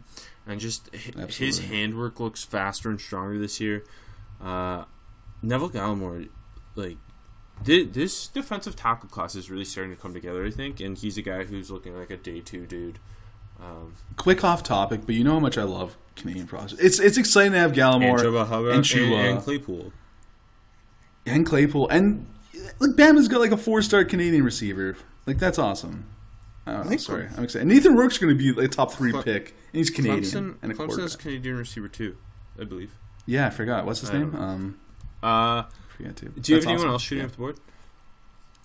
[0.47, 1.73] And just hi- his Mm-hmm.
[1.75, 3.85] Handwork looks faster and stronger this year.
[4.43, 4.85] Uh,
[5.43, 6.29] Neville Gallimore,
[6.75, 6.97] like
[7.65, 10.45] thi- this defensive tackle class is really starting to come together.
[10.45, 12.99] I think, and he's a guy who's looking like a day two dude.
[13.61, 16.83] Um, Quick off topic, but you know how much I love Canadian prospects.
[16.83, 19.31] It's it's exciting to have Gallimore and and and, Chua.
[19.33, 19.93] and Claypool.
[21.27, 22.27] and Claypool, and
[22.79, 24.97] like Bama's got like a four star Canadian receiver.
[25.29, 26.07] Like that's awesome.
[26.67, 27.69] Oh, think sorry, I'm excited.
[27.69, 30.57] Nathan Rourke's going to be like a top three Cle- pick, and he's Canadian Clemson,
[30.63, 31.17] and a Clemson is.
[31.17, 32.17] Canadian receiver too,
[32.61, 32.95] I believe.
[33.27, 34.31] Yeah, I forgot what's his I name.
[34.33, 34.41] don't.
[34.43, 34.79] Um,
[35.23, 36.29] Uh, I forget to.
[36.31, 36.91] do you have anyone awesome.
[36.93, 37.27] else shooting Yeah.
[37.27, 37.61] up the board?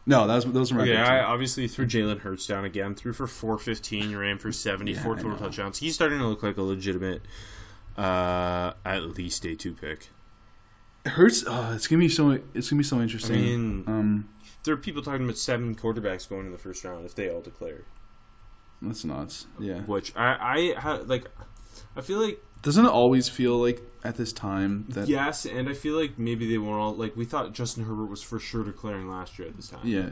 [0.05, 0.83] No, that was those were my.
[0.83, 0.95] Okay.
[0.97, 2.95] I obviously threw Jalen Hurts down again.
[2.95, 4.09] Threw for four fifteen.
[4.09, 5.79] You ran for seventy four Yeah, total touchdowns.
[5.79, 7.21] He's starting to look like a legitimate,
[7.97, 10.09] uh, at least day two pick.
[11.05, 11.43] Hurts.
[11.47, 12.31] Oh, it's gonna be so.
[12.53, 13.41] It's gonna be so I interesting.
[13.41, 14.29] mean, um,
[14.63, 17.41] there are people talking about seven quarterbacks going in the first round if they all
[17.41, 17.81] declare.
[18.81, 19.47] that's nuts.
[19.59, 19.81] Yeah.
[19.81, 21.25] Which I I ha, like.
[21.95, 25.07] I feel like Doesn't it always feel like at this time that?
[25.07, 28.21] yes, and I feel like maybe they won't all like we thought Justin Herbert was
[28.21, 29.81] for sure declaring last year at this time.
[29.85, 30.09] Yeah.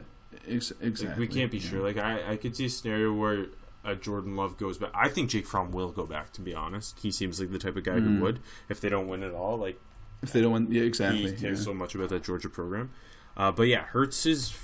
[0.48, 1.26] Ex- Like, exactly.
[1.26, 1.68] we can't be yeah.
[1.68, 1.80] sure.
[1.82, 3.46] Like I, I could see a scenario where
[3.84, 4.90] uh, Jordan Love goes back.
[4.94, 6.32] I think Jake Fromm will go back.
[6.34, 8.16] To be honest, he seems like the type of guy Mm.
[8.18, 9.56] who would if they don't win at all.
[9.58, 9.80] Like
[10.22, 11.32] If they don't win, yeah, he exactly.
[11.36, 11.64] cares yeah.
[11.64, 12.90] so much about that Georgia program.
[13.36, 14.56] Uh, but yeah, Hurts is.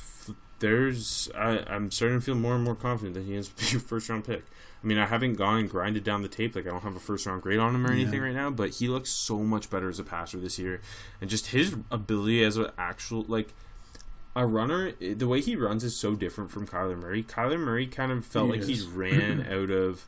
[0.60, 1.30] There's.
[1.36, 4.24] I, I'm starting to feel more and more confident that he is a first round
[4.24, 4.44] pick.
[4.82, 6.54] I mean, I haven't gone and grinded down the tape.
[6.54, 8.26] Like I don't have a first round grade on him or anything Yeah.
[8.26, 8.50] right now.
[8.50, 10.80] But he looks so much better as a passer this year,
[11.20, 13.54] and just his ability as an actual like
[14.36, 14.92] a runner.
[15.00, 17.22] The way he runs is so different from Kyler Murray.
[17.22, 18.68] Kyler Murray kind of felt He like is.
[18.68, 20.06] he's ran out of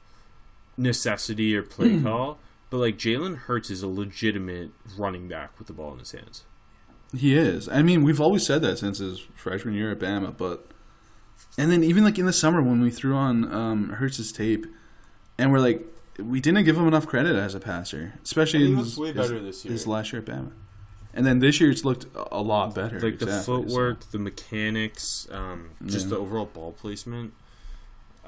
[0.77, 2.39] necessity or play call.
[2.71, 6.45] But like Jalen Hurts is a legitimate running back with the ball in his hands.
[7.17, 7.69] He is.
[7.69, 10.71] I mean, we've always said that since his freshman year at Bama, but
[11.59, 14.67] and then even like in the summer when we threw on um, Hurts's tape,
[15.37, 15.85] and we're like,
[16.19, 19.65] we didn't give him enough credit as a passer, especially in his, way his- this
[19.65, 19.73] year.
[19.73, 20.53] his last year at Bama.
[21.13, 23.01] And then this year it's looked a a lot better.
[23.01, 26.11] like the exactly, so- footwork, the mechanics, um, just Yeah.
[26.11, 27.33] the overall ball placement.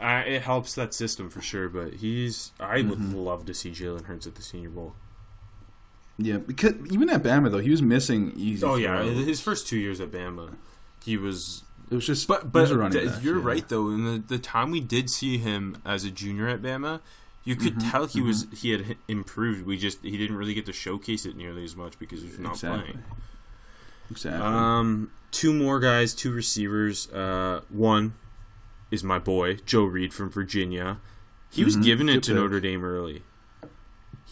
[0.00, 1.68] I, it helps that system for sure.
[1.68, 3.14] But he's I would Mm-hmm.
[3.14, 4.94] love to see Jalen Hurts at the Senior Bowl.
[6.18, 8.64] Yeah, because even at Bama though, he was missing easy.
[8.64, 9.26] Oh yeah, throws.
[9.26, 10.56] his first two years at Bama,
[11.04, 11.64] he was.
[11.90, 12.28] it was just.
[12.28, 13.44] But but th- back, you're yeah.
[13.46, 13.88] right though.
[13.88, 17.00] In the the time we did see him as a junior at Bama,
[17.44, 19.64] you could Mm-hmm, tell he was he had improved.
[19.66, 22.38] We just he didn't really get to showcase it nearly as much because he was
[22.38, 22.82] not Exactly.
[22.92, 23.04] playing.
[24.10, 24.42] Exactly.
[24.46, 27.10] Um, two more guys, two receivers.
[27.10, 28.14] Uh, one
[28.90, 30.98] is my boy Joe Reed from Virginia.
[31.50, 31.82] He was Mhm.
[31.84, 32.36] giving it Good to pick.
[32.42, 33.22] Notre Dame early.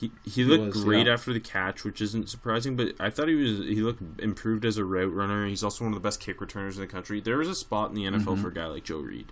[0.01, 1.13] He he looked was, great yeah.
[1.13, 2.75] after the catch, which isn't surprising.
[2.75, 5.47] But I thought he was he looked improved as a route runner.
[5.47, 7.21] He's also one of the best kick returners in the country.
[7.21, 8.43] There is a spot in the NFL Mm-hmm.
[8.43, 9.31] for a guy like Joe Reed,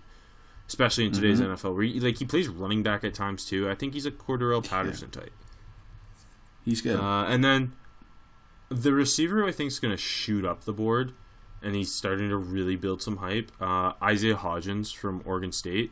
[0.67, 3.67] especially in today's NFL, where he, like he plays running back at times too.
[3.67, 5.33] I think he's a Cordarrelle Patterson type.
[6.63, 6.99] He's good.
[6.99, 7.73] Uh, and then
[8.69, 11.13] the receiver I think is going to shoot up the board,
[11.63, 13.51] and he's starting to really build some hype.
[13.59, 15.91] Uh, Isaiah Hodgins from Oregon State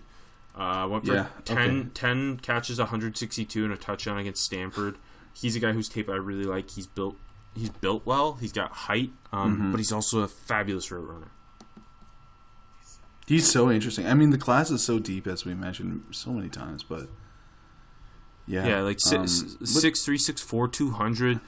[0.58, 1.90] uh, went for Yeah, 10, okay.
[1.94, 4.98] 10 catches, 162, and a touchdown against Stanford.
[5.34, 6.72] He's a guy whose tape I really like.
[6.72, 7.16] He's built.
[7.56, 8.34] He's built well.
[8.34, 9.72] He's got height, um, Mm-hmm.
[9.72, 11.32] but he's also a fabulous route runner.
[13.28, 14.08] He's so interesting.
[14.08, 17.10] I mean, the class is so deep, as we mentioned so many times, but
[18.46, 21.40] yeah, Yeah, like um, s- but- six three six four two hundred.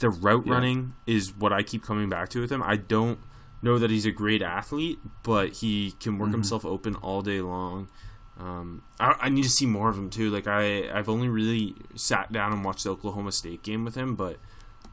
[0.00, 0.52] The route Yeah.
[0.54, 2.62] running is what I keep coming back to with him.
[2.62, 3.18] I don't
[3.62, 6.20] know that he's a great athlete, but he can Mm-hmm.
[6.20, 7.88] work himself open all day long.
[8.38, 10.30] Um, I, I need to see more of him too.
[10.30, 14.16] Like I, I've only really sat down and watched the Oklahoma State game with him,
[14.16, 14.38] but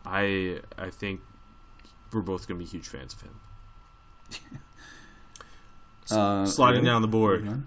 [0.06, 1.22] I, I think
[2.12, 4.60] we're both going to be huge fans of him.
[6.12, 7.64] uh, Sliding down the board.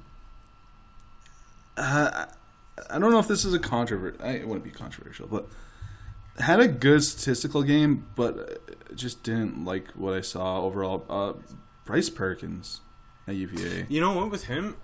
[1.76, 2.26] Uh,
[2.90, 4.16] I don't know if this is a controversy.
[4.22, 5.48] It wouldn't be controversial, but
[6.38, 11.04] had a good statistical game, but just didn't like what I saw overall.
[11.08, 11.32] Uh,
[11.84, 12.80] Bryce Perkins
[13.26, 13.87] at UVA.
[13.88, 14.30] You know what?
[14.30, 14.76] With him,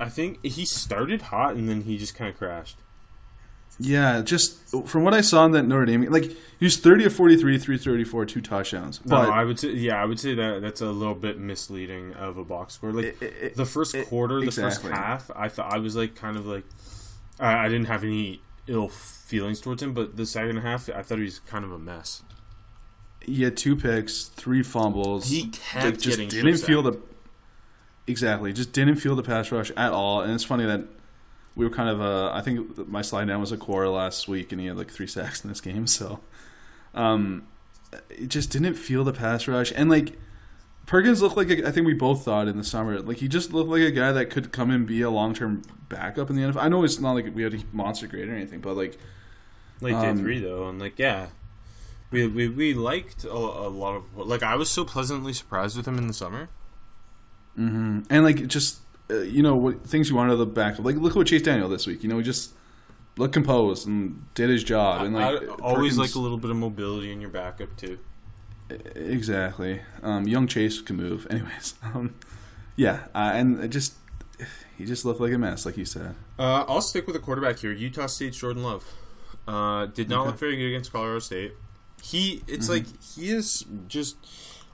[0.00, 2.76] I think he started hot and then he just kind of crashed.
[3.80, 4.56] Yeah, just
[4.88, 8.26] from what I saw in that Notre Dame, like he was thirty of 43, 334,
[8.26, 9.00] two touchdowns.
[9.06, 12.38] No, I would say yeah, I would say that that's a little bit misleading of
[12.38, 12.92] a box score.
[12.92, 16.16] Like It- it- the first it- quarter, the first half, I thought I was like
[16.16, 16.64] kind of like
[17.38, 21.18] I, I didn't have any ill feelings towards him, but the second half, I thought
[21.18, 22.22] he was kind of a mess.
[23.22, 25.28] he had two picks, three fumbles.
[25.30, 26.98] He kept Like, just getting didn't feel the
[28.08, 30.20] exactly just didn't feel the pass rush at all.
[30.20, 30.84] And it's funny that
[31.54, 34.52] we were kind of uh, I think my slide down was a core last week,
[34.52, 35.86] and he had like three sacks in this game.
[35.86, 36.20] So,
[36.94, 37.46] um,
[38.10, 40.16] it just didn't feel the pass rush, and like
[40.86, 43.52] Perkins looked like a, I think we both thought in the summer, like he just
[43.52, 46.42] looked like a guy that could come and be a long term backup in the
[46.42, 46.62] NFL.
[46.62, 48.98] I know it's not like we had a monster grade or anything, but like
[49.80, 51.26] Like Um, day three though, and like yeah,
[52.10, 55.86] we we, we liked a, a lot of like I was so pleasantly surprised with
[55.86, 56.48] him in the summer.
[57.58, 58.78] Hmm And like just
[59.10, 60.78] uh, you know what things you want out of the back.
[60.78, 62.02] Like look at what Chase Daniel this week.
[62.02, 62.52] You know he just
[63.16, 65.02] looked composed and did his job.
[65.04, 67.76] And like I, I always Perkins- like a little bit of mobility in your backup
[67.76, 67.98] too.
[68.94, 69.80] exactly.
[70.02, 71.26] Um, young Chase can move.
[71.30, 72.14] Anyways, um,
[72.76, 73.94] yeah, uh, and it just
[74.76, 76.14] he just looked like a mess, like you said.
[76.38, 77.72] Uh, I'll stick with the quarterback here.
[77.72, 78.84] Utah State's Jordan Love.
[79.46, 80.26] Uh, did not Okay.
[80.30, 81.54] look very good against Colorado State.
[82.02, 84.16] He, it's like he is just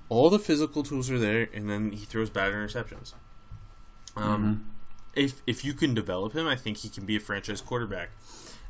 [0.08, 3.12] all the physical tools are there, and then he throws bad interceptions.
[4.16, 4.70] Um,
[5.14, 8.10] if if you can develop him, I think he can be a franchise quarterback.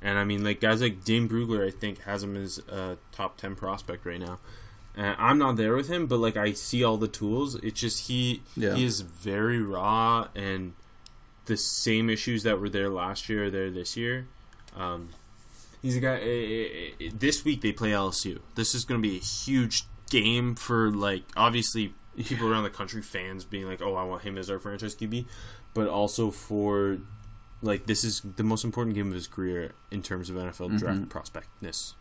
[0.03, 3.37] And I mean, like guys like Dane Brugler, I think has him as a top
[3.37, 4.38] ten prospect right now.
[4.97, 7.57] Uh, I'm not there with him, but like I see all the tools.
[7.57, 8.75] It's just he Yeah.
[8.75, 10.75] he is very raw, and
[11.47, 14.27] the same issues that were there last year are there this year.
[14.77, 15.11] Um,
[15.83, 16.16] he's a guy.
[16.16, 18.40] uh, uh, uh, this week they play LSU.
[18.55, 19.85] This is going to be a huge
[20.22, 24.38] game for like obviously people around the country, fans being like, "Oh, I want him
[24.38, 25.27] as our franchise QB,"
[25.74, 26.98] but also for
[27.62, 30.98] like this is the most important game of his career in terms of NFL draft
[31.00, 31.05] Mm-hmm.
[31.09, 31.94] prospectness.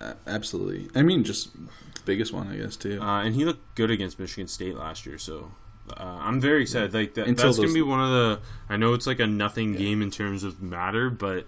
[0.00, 0.88] Uh, absolutely.
[0.94, 3.00] I mean, just the biggest one, I guess, too.
[3.02, 5.50] Uh, and he looked good against Michigan State last year, so
[5.96, 6.94] uh, I'm very excited.
[6.94, 8.40] Like that, Until that's gonna be one of the.
[8.68, 11.46] I know it's like a nothing game in terms of matter, but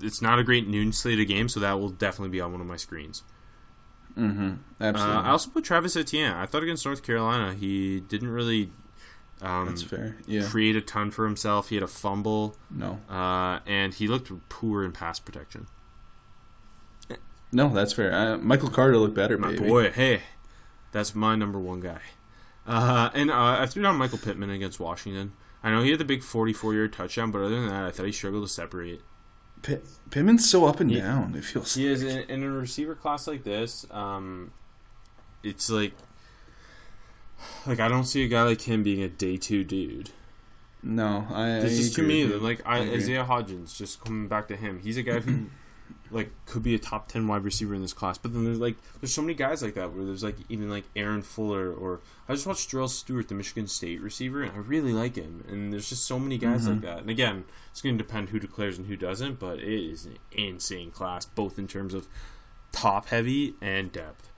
[0.00, 2.60] it's not a great noon slate of games, so that will definitely be on one
[2.62, 3.24] of my screens.
[4.16, 4.52] Mm-hmm.
[4.80, 5.16] Uh, Absolutely.
[5.16, 6.32] I also put Travis Etienne.
[6.34, 8.70] I thought against North Carolina, he didn't really
[9.42, 10.16] um, That's fair.
[10.26, 10.46] Yeah.
[10.48, 11.68] create a ton for himself.
[11.68, 13.00] He had a fumble, No.
[13.10, 15.66] uh, and he looked poor in pass protection.
[17.54, 18.14] No, that's fair.
[18.14, 19.68] Uh, Michael Carter looked better, My baby.
[19.68, 20.22] boy, hey,
[20.90, 22.00] that's my number one guy.
[22.66, 25.32] Uh, and uh, I threw down Michael Pittman against Washington.
[25.62, 28.06] I know he had the big 44 yard touchdown, but other than that, I thought
[28.06, 29.02] he struggled to separate.
[29.62, 31.34] Pitt- Pittman's so up and He- down.
[31.36, 31.74] It feels.
[31.74, 33.86] He is in, in a receiver class like this.
[33.90, 34.52] Um,
[35.42, 35.92] it's like,
[37.66, 40.10] like I don't see a guy like him being a day two dude.
[40.82, 41.60] No, I.
[41.60, 42.80] This is to me like I, I.
[42.92, 43.76] Isaiah Hodgins.
[43.76, 45.46] Just coming back to him, he's a guy who
[46.12, 48.18] like could be a top ten wide receiver in this class.
[48.18, 50.84] But then there's like there's so many guys like that where there's like even like
[50.94, 54.92] Aaron Fuller or I just watched Darrell Stewart, the Michigan State receiver, and I really
[54.92, 55.44] like him.
[55.48, 56.86] And there's just so many guys like Mm-hmm.
[56.86, 56.98] that.
[56.98, 59.38] And again, it's going to depend who declares and who doesn't.
[59.38, 62.08] But it is an insane class, both in terms of
[62.72, 64.28] top heavy and depth.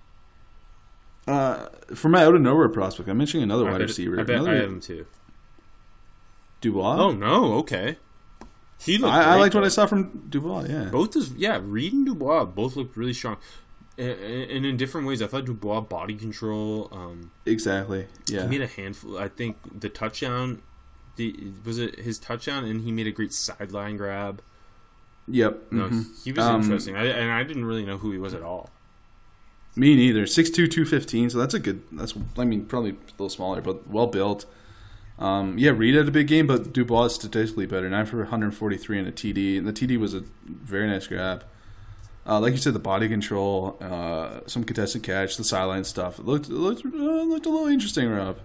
[1.26, 4.20] Uh, for my out of nowhere prospect, I'm mentioning another I wide bet, receiver.
[4.20, 5.06] I bet another I have him too.
[6.60, 6.96] Dubois.
[6.98, 7.96] Oh no, okay.
[8.84, 9.64] He looked I, I liked what.
[9.64, 10.66] I saw from Dubois.
[10.68, 10.84] Yeah.
[10.90, 13.36] Both is yeah, Reed and Dubois both looked really strong,
[13.96, 15.22] and, and in different ways.
[15.22, 16.88] I thought Dubois body control.
[16.92, 18.06] Um, Exactly.
[18.28, 19.18] Yeah, he made a handful.
[19.18, 20.62] I think the touchdown,
[21.16, 24.42] the was it his touchdown, and he made a great sideline grab.
[25.26, 25.72] Yep.
[25.72, 26.22] No, mhm.
[26.22, 28.68] he was Um, interesting, I, and I didn't really know who he was at all.
[29.76, 30.26] Me neither.
[30.26, 31.30] Six two two fifteen.
[31.30, 31.82] So that's a good.
[31.90, 34.44] That's I mean probably a little smaller, but well built.
[35.18, 37.88] Um, yeah, Reed had a big game, but Dubois is statistically better.
[37.88, 41.44] Nine for 143 and a TD, and the TD was a very nice grab.
[42.26, 46.18] Uh, like you said, the body control, uh, some contested catch, the sideline stuff.
[46.18, 48.38] It looked it looked, uh, looked a little interesting, Rob.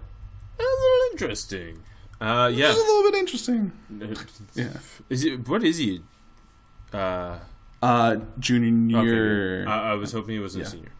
[0.58, 1.82] A little interesting.
[2.20, 2.66] Uh, yeah.
[2.66, 3.72] It was a little bit interesting.
[4.54, 4.76] Yeah.
[5.08, 6.02] Is it what is he?
[6.92, 7.38] Uh,
[7.82, 9.62] Uh, junior.
[9.62, 9.70] okay.
[9.70, 10.64] I, I was hoping he was a Yeah.
[10.66, 10.92] senior.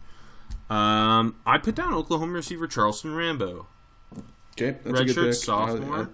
[0.69, 3.67] Um, I put down Oklahoma receiver Charleston Rambo.
[4.53, 5.33] Okay, that's a good redshirt pick.
[5.35, 5.95] sophomore.
[5.97, 6.07] I- I-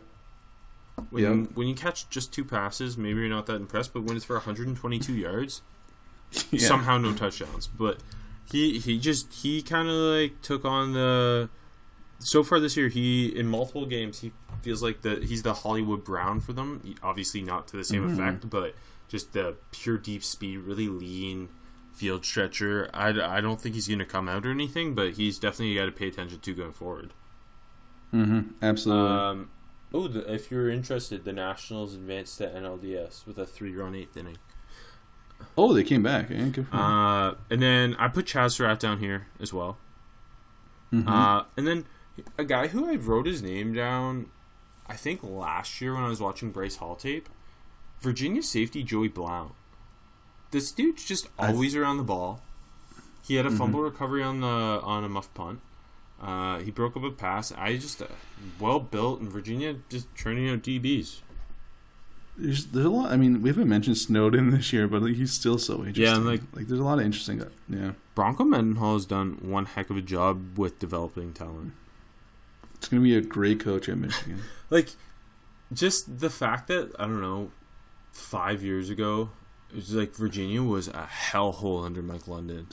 [1.11, 1.51] When, Yep.
[1.55, 4.35] when you catch just two passes, maybe you're not that impressed, but when it's for
[4.35, 5.61] 122 yards,
[6.51, 6.59] yeah.
[6.67, 7.67] somehow no touchdowns.
[7.67, 7.99] But
[8.51, 11.49] he he just he kind of like took on the.
[12.19, 14.31] So far this year, he in multiple games he
[14.63, 16.81] feels like the he's the Hollywood Brown for them.
[17.03, 18.19] Obviously not to the same Mm-hmm.
[18.19, 18.73] effect, but
[19.07, 21.49] just the pure deep speed, really lean
[21.93, 22.89] field stretcher.
[22.91, 25.85] I, I don't think he's going to come out or anything, but he's definitely got
[25.85, 27.13] to pay attention to going forward.
[28.13, 29.17] Mhm, absolutely.
[29.17, 29.49] Um,
[29.93, 34.37] oh, the, if you're interested, the Nationals advanced to NLDS with a three-run eighth inning.
[35.57, 36.31] oh, they came back.
[36.31, 36.51] Eh?
[36.71, 39.77] Uh, and then I put Chazz Surratt down here as well.
[40.91, 41.07] Mhm.
[41.07, 41.85] Uh, and then
[42.37, 44.27] a guy who I wrote his name down,
[44.87, 47.29] I think last year when I was watching Bryce Hall tape,
[47.99, 49.51] Virginia safety Joey Blount.
[50.51, 52.41] This dude's just always around the ball.
[53.21, 55.59] He had a fumble recovery on the on a muff punt.
[56.21, 57.51] Uh, he broke up a pass.
[57.51, 58.07] I just uh,
[58.59, 61.19] well built, and Virginia just churning out DBs.
[62.37, 63.11] There's, there's a lot.
[63.11, 66.03] I mean, we haven't mentioned Snowden this year, but he's still so interesting.
[66.03, 67.43] Yeah, like- like there's a lot of interesting.
[67.69, 71.73] Yeah, Bronco Mendenhall has done one heck of a job with developing talent.
[72.75, 74.41] it's gonna be a great coach at Michigan.
[74.69, 74.89] like
[75.73, 77.51] just the fact that I don't know,
[78.11, 79.29] five years ago,
[79.71, 82.67] it was like Virginia was a hellhole under Mike London,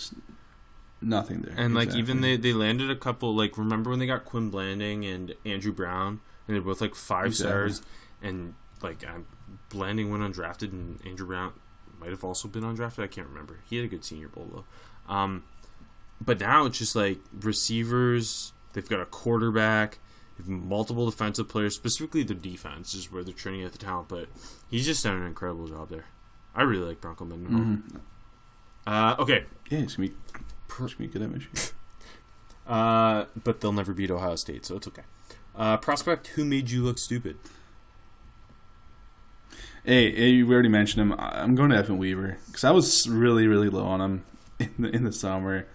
[1.04, 1.54] Nothing there.
[1.56, 5.04] and like even they they landed a couple like remember when they got Quin Blanding
[5.04, 7.50] and Andrew Brown, and they're both like five Exactly.
[7.50, 7.82] stars,
[8.22, 9.26] and like um,
[9.68, 11.52] Blanding went undrafted, and Andrew Brown
[12.00, 13.02] might have also been undrafted.
[13.02, 13.60] I can't remember.
[13.68, 14.48] He had a good Senior Bowl
[15.08, 15.12] though.
[15.14, 15.44] Um,
[16.20, 18.52] but now it's just like receivers.
[18.72, 19.98] They've got a quarterback.
[20.46, 21.76] Multiple defensive players.
[21.76, 24.08] Specifically, the defense is where they're training at the talent.
[24.08, 24.28] But
[24.68, 26.06] he's just done an incredible job there.
[26.56, 27.60] I really like Bronco Mendenhall.
[27.60, 28.00] Mhm.
[28.86, 30.14] Uh, okay, Yeah, he's gonna be,
[30.68, 31.72] he's gonna be good at
[32.66, 35.02] uh, but they'll never beat Ohio State, so it's okay.
[35.56, 37.36] Uh, prospect, who made you look stupid?
[39.84, 41.14] hey, hey, we already mentioned him.
[41.18, 44.24] I'm going to Evan Weaver because I was really, really low on him
[44.58, 45.66] in the, in the summer.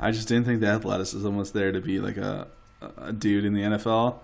[0.00, 2.48] I just didn't think the athleticism was there to be like a
[2.98, 4.18] a dude in the NFL.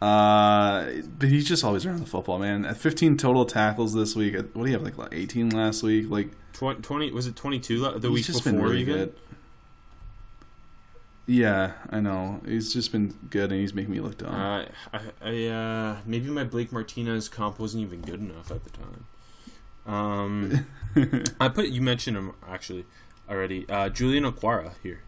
[0.00, 0.86] Uh,
[1.18, 2.64] but he's just always around the football, man.
[2.64, 4.34] At 15 total tackles this week.
[4.34, 6.08] What do you have, like 18 last week?
[6.08, 8.94] Like Tw- Twenty was it twenty two the week just before really even?
[8.94, 9.14] good.
[11.26, 12.40] Yeah, I know.
[12.46, 14.34] He's just been good, and he's making me look dumb.
[14.34, 18.70] Uh, I, I uh, maybe my Blake Martinez comp wasn't even good enough at the
[18.70, 19.06] time.
[19.86, 20.66] Um,
[21.40, 22.86] I put you mentioned him actually
[23.28, 23.68] already.
[23.68, 25.00] Uh, Julian Okwara here.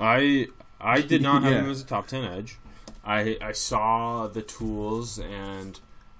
[0.00, 0.48] I
[0.80, 1.58] I did not have Yeah.
[1.60, 2.56] him as a top ten edge.
[3.04, 5.78] I I saw the tools and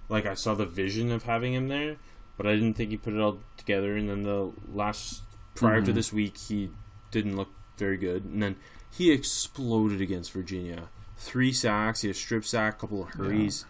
[0.08, 1.96] like I saw the vision of having him there,
[2.36, 3.96] but I didn't think he put it all together.
[3.96, 5.22] And then the last
[5.54, 5.94] prior to Mhm.
[5.94, 6.70] this week, he
[7.10, 8.24] didn't look very good.
[8.24, 8.56] And then
[8.90, 10.88] he exploded against Virginia.
[11.16, 13.64] Three sacks, he had a strip sack, a couple of hurries.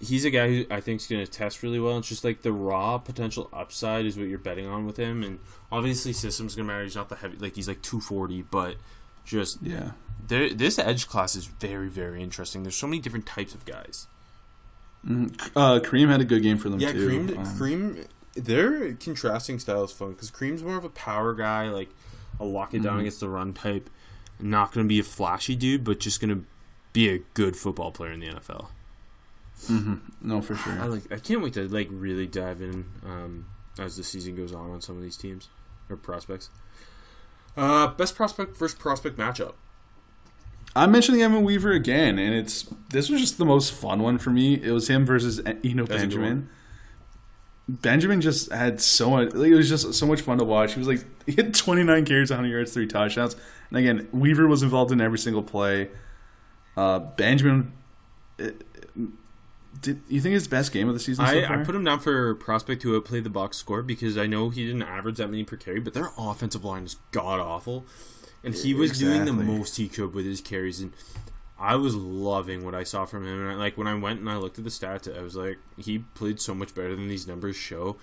[0.00, 1.98] He's a guy who I think is going to test really well.
[1.98, 5.38] It's just like the raw potential upside is what you're betting on with him, and
[5.72, 6.84] obviously system's going to matter.
[6.84, 8.76] He's not the heavy, like he's like 240, but
[9.24, 9.92] just yeah.
[10.28, 12.62] There, this edge class is very, very interesting.
[12.62, 14.06] There's so many different types of guys.
[15.06, 15.40] Mhm.
[15.54, 17.08] Uh, Kareem had a good game for them Yeah, too.
[17.08, 21.90] Kareem, Um, Kareem, their contrasting styles fun because Kareem's more of a power guy, like
[22.40, 23.00] a lock it down Mhm.
[23.00, 23.88] against the run type.
[24.40, 26.44] Not going to be a flashy dude, but just going to
[26.92, 28.70] be a good football player in the NFL.
[29.68, 30.00] mhm.
[30.20, 30.72] No, for sure.
[30.80, 31.10] I like.
[31.12, 33.46] I can't wait to like really dive in um,
[33.78, 35.48] as the season goes on on some of these teams
[35.88, 36.50] or prospects.
[37.56, 39.54] Uh, best prospect versus prospect matchup.
[40.76, 44.30] I'm mentioning Evan Weaver again, and it's this was just the most fun one for
[44.30, 44.62] me.
[44.62, 46.50] It was him versus Eno That's Benjamin.
[47.66, 49.32] Benjamin just had so much.
[49.32, 50.74] Like, it was just so much fun to watch.
[50.74, 53.36] He was like he had 29 carries, 100 yards, three touchdowns.
[53.70, 55.88] And again, Weaver was involved in every single play.
[56.76, 57.72] Uh, Benjamin,
[58.38, 58.50] uh,
[59.80, 61.26] did you think his best game of the season?
[61.26, 64.26] so I, I put him down for prospect who outplayed the box score because I
[64.26, 67.86] know he didn't average that many per carry, but their offensive line is god awful,
[68.46, 70.92] and he was doing the most he could with his carries, and
[71.58, 73.42] I was loving what I saw from him.
[73.42, 75.58] And I, like when I went and I looked at the stats, I was like,
[75.76, 77.96] he played so much better than these numbers show.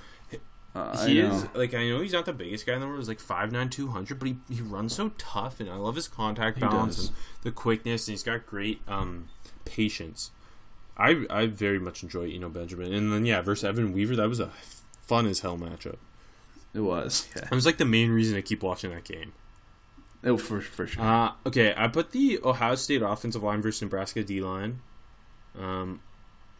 [0.75, 1.31] Uh, I he know.
[1.31, 2.99] is like I know he's not the biggest guy in the world.
[2.99, 6.59] He's like 5'9", 200, but he, he runs so tough, and I love his contact
[6.59, 9.29] balance and the quickness, and he's got great um,
[9.65, 10.31] patience.
[10.97, 14.27] I I very much enjoy you know Benjamin, and then yeah versus Evan Weaver, that
[14.27, 14.49] was a
[15.03, 15.97] fun as hell matchup.
[16.73, 17.43] It was, yeah.
[17.43, 19.33] It was like the main reason I keep watching that game.
[20.26, 21.03] Oh, for for sure.
[21.03, 24.80] Uh, okay, I put the Ohio State offensive line versus Nebraska D line.
[25.59, 25.99] Um,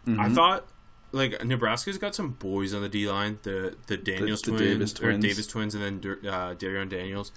[0.05, 0.36] I Mhm.
[0.36, 0.68] thought
[1.14, 4.93] like Nebraska's got some boys on the D line, the the Daniels the twins, Davis
[4.95, 5.24] or twins.
[5.26, 7.32] Davis twins, and then uh, Darrion Daniels,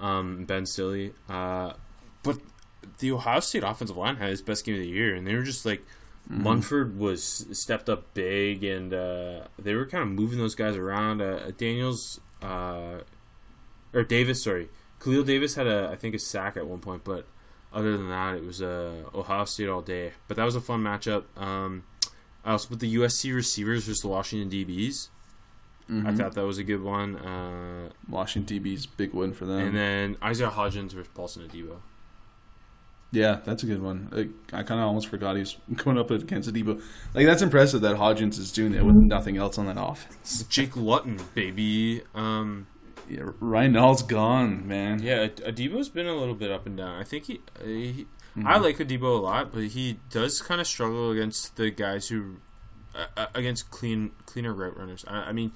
[0.00, 1.12] um, Ben Stille.
[1.28, 1.72] Uh,
[2.22, 2.38] but
[2.98, 5.42] the Ohio State offensive line had his best game of the year, and they were
[5.42, 5.84] just like
[6.28, 6.42] Mm-hmm.
[6.42, 11.22] Munford was stepped up big, and uh, they were kind of moving those guys around.
[11.22, 13.02] Uh, Daniels uh,
[13.94, 14.68] or Davis, sorry,
[15.06, 17.26] Khalil Davis had a I think a sack at one point, but
[17.72, 20.12] other than that, it was uh, Ohio State all day.
[20.28, 21.24] But that was a fun matchup.
[21.36, 21.84] Um,
[22.44, 25.08] I also put the USC receivers versus the Washington DBs.
[25.88, 26.16] I Mhm.
[26.16, 27.14] thought that was a good one.
[27.16, 29.60] Uh, Washington DB's big win for them.
[29.68, 31.76] and then Isaiah Hodgins versus Paulson Adebo.
[33.12, 34.08] Yeah, that's a good one.
[34.10, 36.82] Like, I kind of almost forgot he's going up against Debo.
[37.14, 40.42] Like that's impressive that Hodgins is doing that with nothing else on that offense.
[40.48, 42.02] Jake Luton, baby.
[42.14, 42.66] Um,
[43.08, 45.00] Yeah, Ryan Nall's gone, man.
[45.02, 47.00] yeah, Adebo's been a little bit up and down.
[47.00, 48.46] I think he, uh, he Mm-hmm.
[48.48, 52.36] I like Adebo a lot, but he does kind of struggle against the guys who,
[52.94, 55.06] uh, uh, against clean cleaner route runners.
[55.08, 55.52] I, I mean,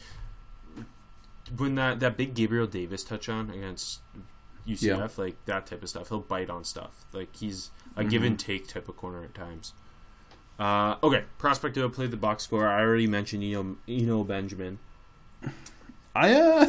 [1.59, 4.01] when that that big Gabriel Davis touch on against
[4.67, 5.09] UCF, Yeah.
[5.19, 7.05] like that type of stuff, he'll bite on stuff.
[7.13, 8.09] Like he's a Mm-hmm.
[8.09, 9.75] give and take type of corner at times.
[10.59, 12.67] Uh, okay, prospect who played the box score.
[12.67, 14.79] I already mentioned Eno, Eno Benjamin.
[16.15, 16.67] I uh,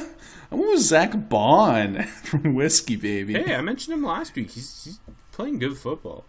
[0.51, 3.33] I went with Zack Baun from Whiskey Baby.
[3.33, 4.51] Hey, I mentioned him last week.
[4.51, 4.99] He's, he's
[5.31, 6.25] playing good football.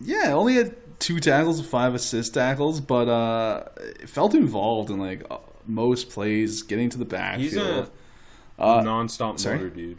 [0.00, 3.64] Yeah, only had two tackles, five assist tackles, but uh,
[4.06, 7.42] felt involved in like uh, most plays, getting to the backfield.
[7.52, 7.90] He's a
[8.58, 9.56] Uh, non-stop sorry?
[9.58, 9.98] motor dude.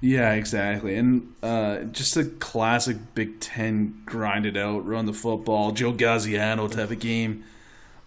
[0.00, 0.96] Yeah, exactly.
[0.96, 6.70] And uh, just a classic Big Ten grind it out, run the football, Joe Gaziano
[6.70, 7.44] type of game.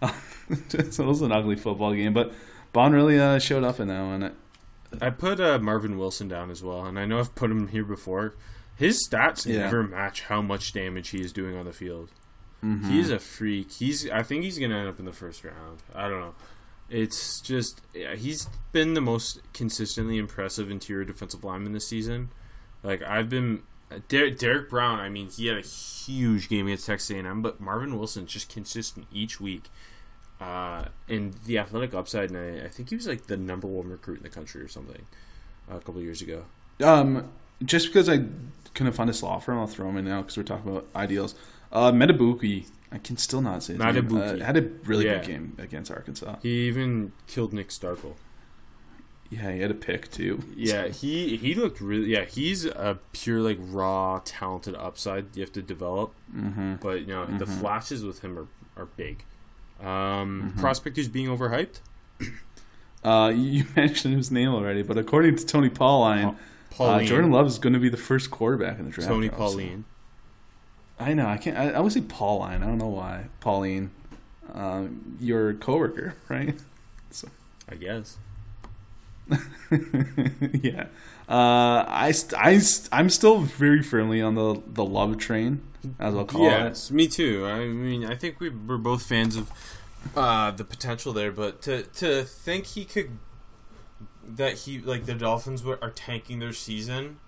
[0.00, 0.08] so
[0.78, 2.32] it was an ugly football game, but
[2.78, 4.36] Baun really uh, showed up in that one.
[5.00, 7.82] I put uh, Marvin Wilson down as well, and I know I've put him here
[7.84, 8.36] before.
[8.76, 9.62] His stats Yeah.
[9.64, 12.10] never match how much damage he is doing on the field.
[12.64, 12.88] Mm-hmm.
[12.88, 13.72] He's a freak.
[13.72, 14.08] He's.
[14.08, 15.82] I think he's gonna end up in the first round.
[15.92, 16.36] I don't know.
[16.88, 22.28] It's just yeah, he's been the most consistently impressive interior defensive lineman this season.
[22.84, 23.64] Like I've been
[24.06, 25.00] Derrick, Derrick Brown.
[25.00, 29.08] I mean, he had a huge game against Texas A&M, but Marvin Wilson's just consistent
[29.12, 29.64] each week.
[30.40, 33.88] Uh, and the athletic upside, and I, I think he was like the number one
[33.88, 35.04] recruit in the country or something
[35.70, 36.44] uh, a couple years ago.
[36.82, 37.30] Um,
[37.64, 38.24] just because I
[38.74, 40.86] couldn't find a slot for him, I'll throw him in now because we're talking about
[40.94, 41.34] ideals.
[41.72, 43.74] Uh, Metabuki, I can still not say.
[43.74, 44.40] Matabuki.
[44.40, 45.18] Uh, had a really Yeah.
[45.18, 46.36] good game against Arkansas.
[46.42, 48.14] He even killed Nick Starkel.
[49.30, 50.42] Yeah, he had a pick too.
[50.56, 52.06] Yeah, he he looked really.
[52.12, 56.14] Yeah, he's a pure like raw talented upside you have to develop.
[56.34, 56.76] Mm-hmm.
[56.76, 59.24] But you know the flashes with him are are big.
[59.82, 61.80] Um, Prospect who's being overhyped.
[63.04, 66.34] Uh, you mentioned his name already, but according to Tony Pauline, uh,
[66.70, 67.06] Pauline.
[67.06, 69.08] Jordan Love is going to be the first quarterback in the draft.
[69.08, 69.28] Tony.
[69.28, 69.84] Pauline.
[70.98, 71.26] I know.
[71.26, 71.56] I can't.
[71.56, 72.62] I, I would say Pauline.
[72.62, 73.26] I don't know why.
[73.40, 73.90] Pauline,
[74.52, 76.56] um, your coworker, right?
[77.10, 77.28] So,
[77.68, 78.18] I guess.
[80.62, 80.86] yeah.
[81.28, 82.60] Uh, I I
[82.90, 85.62] I'm still very firmly on the the love train,
[85.98, 86.50] as I'll call it.
[86.50, 87.44] Yes, me too.
[87.46, 89.50] I mean, I think we, we're both fans of
[90.16, 93.10] uh, the potential there, but to to think he could
[94.26, 97.18] that he like the Dolphins were, are tanking their season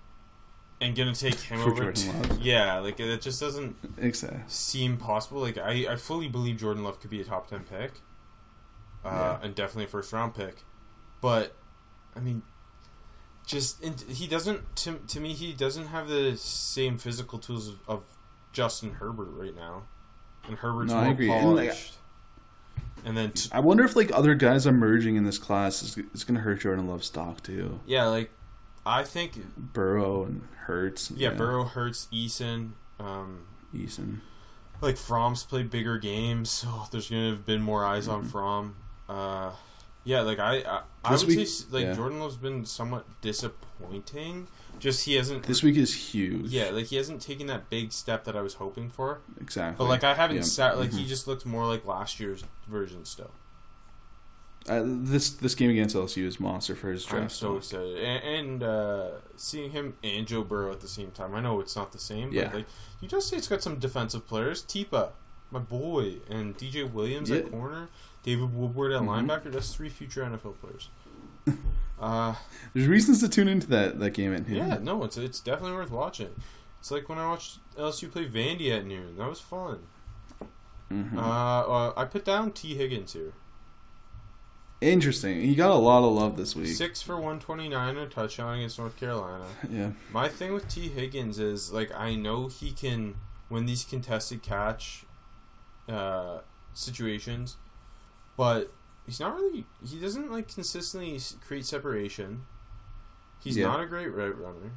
[0.79, 1.91] and gonna take him For over.
[1.91, 2.41] Jordan t- Love.
[2.41, 4.39] yeah, like it just doesn't Exactly.
[4.47, 5.41] seem possible.
[5.41, 7.91] Like I, I fully believe Jordan Love could be a top ten pick,
[9.05, 9.39] uh, Yeah.
[9.43, 10.63] and definitely a first round pick.
[11.21, 11.55] But
[12.15, 12.41] I mean,
[13.51, 14.75] just he doesn't.
[14.77, 18.03] To, to me, he doesn't have the same physical tools of, of
[18.53, 19.83] Justin Herbert right now,
[20.47, 21.29] and Herbert's No, more agree.
[21.31, 21.93] And, like, polished.
[23.03, 26.23] And then, t- I wonder if like other guys emerging in this class is, is
[26.23, 27.79] going to hurt Jordan Love's stock too.
[27.85, 28.31] yeah, like
[28.85, 31.11] I think, Burrow and Hurts.
[31.11, 32.71] yeah, Burrow Hurts Eason.
[32.99, 33.45] Um,
[33.75, 34.19] Eason.
[34.81, 38.75] like Fromm's played bigger games, so there's gonna have been more eyes on Fromm.
[39.09, 39.51] Uh,
[40.03, 41.93] yeah, like I, I, I would week- say like yeah.
[41.93, 44.47] Jordan Love's been somewhat disappointing.
[44.79, 45.43] Just he hasn't.
[45.43, 46.49] This week is huge.
[46.49, 49.19] yeah, like he hasn't taken that big step that I was hoping for.
[49.39, 49.77] exactly.
[49.83, 50.41] But like I haven't Yeah.
[50.43, 50.97] sat like Mhm.
[50.99, 53.31] he just looked more like last year's version still.
[54.69, 57.23] Uh, this this game against LSU is monster for his draft.
[57.23, 61.33] I'm so excited, and, and uh, seeing him and Joe Burrow at the same time.
[61.33, 62.45] I know it's not the same, Yeah.
[62.45, 62.65] but like
[63.01, 64.61] Utah it's got some defensive players.
[64.63, 65.09] Tipa,
[65.49, 67.89] my boy, and DJ Williams at corner.
[68.23, 69.27] David Woodward at Mhm.
[69.27, 69.51] linebacker.
[69.51, 70.89] That's three future NFL players.
[71.99, 72.35] uh,
[72.73, 74.57] There's reasons to tune into that that game at noon.
[74.57, 76.35] yeah, no, it's it's definitely worth watching.
[76.79, 79.15] It's like when I watched LSU play Vandy at noon.
[79.17, 79.79] That was fun.
[80.91, 81.15] Mhm.
[81.15, 83.33] Uh, uh, I put down Tee Higgins here.
[84.81, 85.41] Interesting.
[85.41, 86.75] He got a lot of love this week.
[86.75, 89.45] Six for one twenty nine, a touchdown against North Carolina.
[89.69, 89.91] Yeah.
[90.11, 93.15] My thing with Tee Higgins is like I know he can
[93.49, 95.05] win these contested catch
[95.87, 96.39] uh,
[96.73, 97.57] situations,
[98.41, 98.71] but
[99.05, 99.65] he's not really.
[99.87, 102.41] He doesn't like consistently create separation.
[103.43, 103.67] He's Yeah.
[103.67, 104.71] not a great route runner.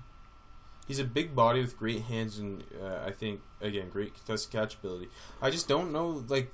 [0.87, 4.75] He's a big body with great hands and uh, I think again great contested catch
[4.75, 5.09] ability.
[5.41, 6.53] I just don't know like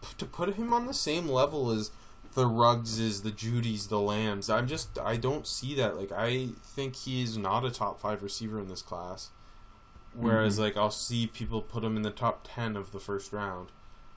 [0.00, 1.90] p- to put him on the same level as
[2.32, 4.48] the Ruggses, the Jeudys, the Lambs.
[4.48, 5.98] I'm just I don't see that.
[5.98, 9.28] Like I think he's not a top five receiver in this class.
[10.14, 13.68] Whereas like I'll see people put him in the top ten of the first round.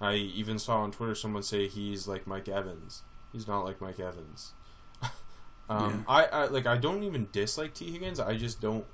[0.02, 3.04] I even saw on Twitter someone say he's like Mike Evans.
[3.34, 4.54] He's not like Mike Evans.
[5.70, 8.20] um, I, I like I don't even dislike Tee Higgins.
[8.20, 8.86] I just don't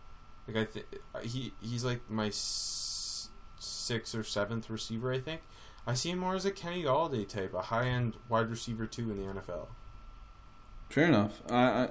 [0.48, 0.86] like I think
[1.24, 3.30] he he's like my s-
[3.60, 5.12] sixth or seventh receiver.
[5.12, 5.42] I think
[5.88, 9.12] I see him more as a Kenny Golladay type, a high end wide receiver too
[9.12, 9.68] in the NFL.
[10.90, 11.42] Fair enough.
[11.50, 11.90] I, I I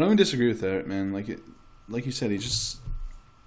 [0.00, 1.12] don't even disagree with that, man.
[1.12, 1.40] Like it,
[1.88, 2.78] like you said, he just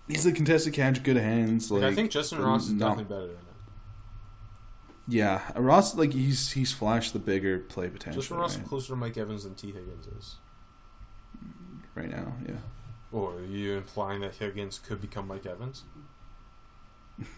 [0.08, 1.72] he's a contested catch, good hands.
[1.72, 3.45] Like, Like, I think Justyn Ross is no- definitely better than him.
[5.08, 8.96] Yeah, Ross like he's he's flashed the bigger play potential Justyn Ross right, closer to
[8.96, 10.36] Mike Evans than Tee Higgins is.
[11.94, 12.34] right now.
[12.48, 12.56] Yeah.
[13.12, 15.84] Or are you implying that Higgins could become Mike Evans?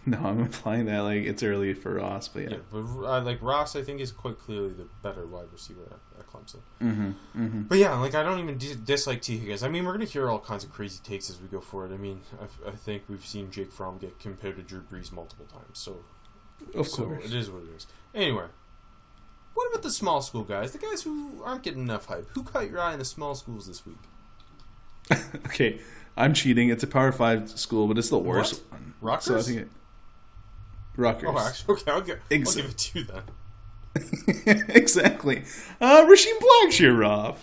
[0.07, 2.57] No, I'm implying that like it's early for Ross, but Yeah, yeah.
[2.71, 6.25] but uh, like Ross, I think is quite clearly the better wide receiver at, at
[6.27, 6.61] Clemson.
[6.81, 7.11] Mm-hmm.
[7.39, 7.61] Mm-hmm.
[7.63, 9.61] But yeah, like I don't even dis- dislike Tee Higgins.
[9.61, 11.91] I mean, we're gonna hear all kinds of crazy takes as we go forward.
[11.93, 15.45] I mean, I, I think we've seen Jake Fromm get compared to Drew Brees multiple
[15.45, 15.97] times, so
[16.73, 17.25] Of so course.
[17.25, 17.87] it is what it is.
[18.13, 18.45] Anyway,
[19.53, 20.71] what about the small school guys?
[20.71, 22.27] The guys who aren't getting enough hype.
[22.31, 23.97] Who caught your eye in the small schools this week?
[25.47, 25.79] okay,
[26.15, 26.69] I'm cheating.
[26.69, 28.71] It's a Power Five school, but it's the worst What?
[28.71, 28.93] one.
[29.01, 29.25] Rutgers?
[29.25, 29.69] So I think it,
[30.95, 31.29] Rutgers.
[31.31, 34.65] Oh, actually, okay, I'll, get, Ex- I'll give it to you then.
[34.69, 35.43] exactly.
[35.81, 37.37] Uh, Raheem Blackshear, Rob.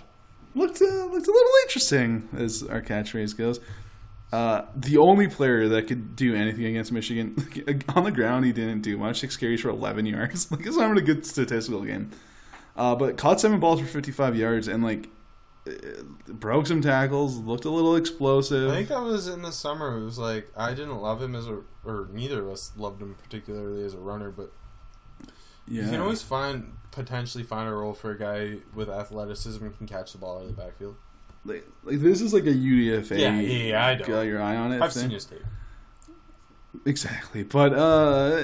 [0.54, 3.58] Looked, uh, looked a little interesting, as our catchphrase goes.
[4.35, 7.37] Uh, the only player that could do anything against Michigan
[7.95, 9.20] on the ground, he didn't do much.
[9.20, 10.51] Six carries for 11 yards.
[10.55, 12.11] Like it's not a good statistical game.
[12.74, 15.09] Uh, but caught seven balls for 55 yards and like
[15.68, 17.37] uh, broke some tackles.
[17.39, 18.72] Looked a little explosive.
[18.72, 19.99] I think that was in the summer.
[19.99, 23.14] It was like I didn't love him as a, or neither of us loved him
[23.14, 24.51] particularly as a runner, but
[25.68, 25.85] yeah.
[25.85, 29.87] you can always find potentially find a role for a guy with athleticism and can
[29.87, 30.97] catch the ball out of the backfield.
[31.45, 33.18] Like, like this is like a UDFA.
[33.18, 34.05] Yeah, yeah, I know.
[34.07, 34.80] Got your eye on it.
[34.82, 35.03] I've thing.
[35.03, 35.42] seen his tape.
[36.86, 38.42] Exactly, but uh,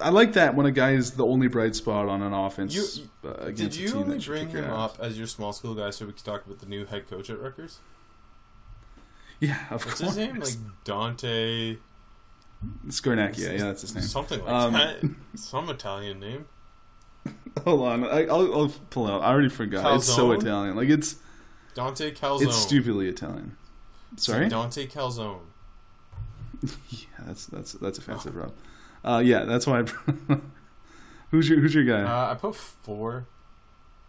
[0.00, 3.08] I like that when a guy is the only bright spot on an offense You-
[3.28, 5.90] uh, Did against a you team only bring him up as your small school guy
[5.90, 7.78] so we could talk about the new head coach at Rutgers?
[9.40, 10.14] Yeah, of What's course.
[10.14, 10.38] his name?
[10.40, 10.54] Like
[10.84, 11.76] Dante
[12.88, 14.04] Skornacki, yeah, yeah, that's his name.
[14.04, 14.98] something like Um, that.
[15.36, 16.46] Some Italian name.
[17.64, 19.22] Hold on, I, I'll, I'll pull it out.
[19.22, 19.96] I already forgot.
[19.96, 20.74] It's so Italian.
[20.76, 21.16] Like it's
[21.74, 22.42] Dante Calzone.
[22.46, 23.56] it's stupidly Italian.
[24.16, 24.48] Sorry.
[24.48, 25.40] Dante Calzone.
[26.90, 28.52] Yeah, that's that's that's offensive, Rob.
[29.04, 29.80] Uh, yeah, that's why.
[30.28, 30.38] I,
[31.32, 32.02] who's your Who's your guy?
[32.02, 33.26] Uh, I put four.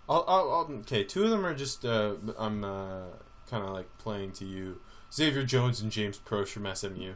[0.07, 3.05] I'll, I'll, I'll, okay, two of them are just uh, I'm uh,
[3.49, 4.81] kind of like playing to you.
[5.11, 7.13] Xavier Jones and James Proche from SMU.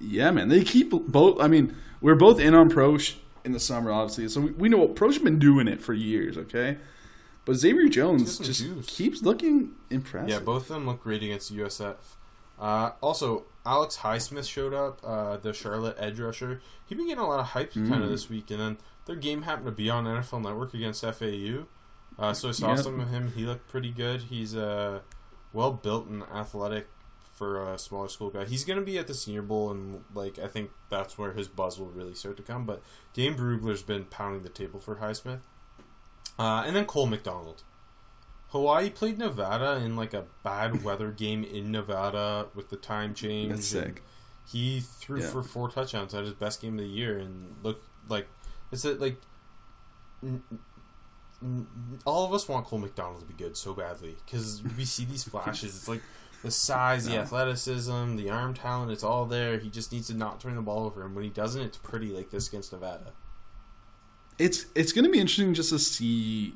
[0.00, 1.40] yeah, man, they keep both.
[1.40, 4.88] I mean, we're both in on Prosh in the summer, obviously, so we, we know
[4.88, 6.36] Pro's been doing it for years.
[6.36, 6.78] Okay,
[7.44, 8.86] but Xavier Jones just juice.
[8.86, 10.28] keeps looking impressive.
[10.30, 11.96] Yeah, both of them look great against USF.
[12.58, 16.60] Uh, also, Alex Highsmith showed up, uh, the Charlotte edge rusher.
[16.86, 18.04] He's been getting a lot of hype kind Mm.
[18.04, 21.66] of this week, and then their game happened to be on NFL Network against FAU.
[22.18, 22.78] Uh, so I saw Yep.
[22.84, 23.32] some of him.
[23.32, 24.22] He looked pretty good.
[24.22, 25.00] He's uh,
[25.52, 26.86] well built and athletic
[27.34, 28.44] for a smaller school guy.
[28.44, 31.48] He's going to be at the Senior Bowl, and like I think that's where his
[31.48, 32.64] buzz will really start to come.
[32.64, 32.82] But
[33.12, 35.40] Dane Brugler's been pounding the table for Highsmith,
[36.38, 37.62] uh, and then Cole McDonald.
[38.48, 43.50] Hawaii played Nevada in like a bad weather game in Nevada with the time change.
[43.50, 44.02] That's sick.
[44.46, 45.28] He threw Yeah.
[45.30, 46.12] for four touchdowns.
[46.12, 48.28] Had his best game of the year, and looked like
[48.70, 49.16] it's a, like
[50.22, 50.42] n-
[51.42, 51.66] n-
[52.04, 55.24] all of us want Cole McDonald to be good so badly because we see these
[55.24, 55.74] flashes.
[55.76, 56.02] It's like
[56.42, 58.92] the size, the athleticism, the arm talent.
[58.92, 59.58] It's all there.
[59.58, 62.08] He just needs to not turn the ball over, and when he doesn't, it's pretty
[62.08, 63.12] like this against Nevada.
[64.38, 66.54] It's it's going to be interesting just to see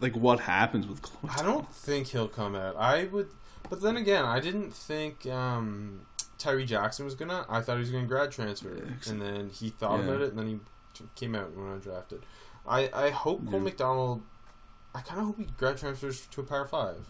[0.00, 1.00] like what happens with.
[1.02, 2.76] Chloe I don't think he'll come out.
[2.76, 3.28] I would,
[3.70, 6.02] but then again, I didn't think um,
[6.38, 7.46] Tyree Jackson was gonna.
[7.48, 9.10] I thought he was gonna grad transfer, Yeah.
[9.10, 10.04] and then he thought Yeah.
[10.04, 12.24] about it, and then he came out when I drafted.
[12.68, 14.22] I I hope Cole McDonald.
[14.94, 17.06] I kind of hope he grad transfers to a Power Five.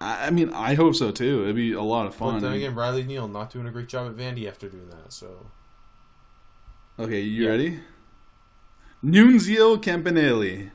[0.00, 1.42] I, I mean, I hope so too.
[1.44, 2.34] It'd be a lot of fun.
[2.34, 5.12] But then again, Riley Neal not doing a great job at Vandy after doing that.
[5.12, 5.46] So
[6.98, 7.50] okay, you Yeah.
[7.50, 7.80] ready?
[9.04, 10.70] Nunzio Campanile.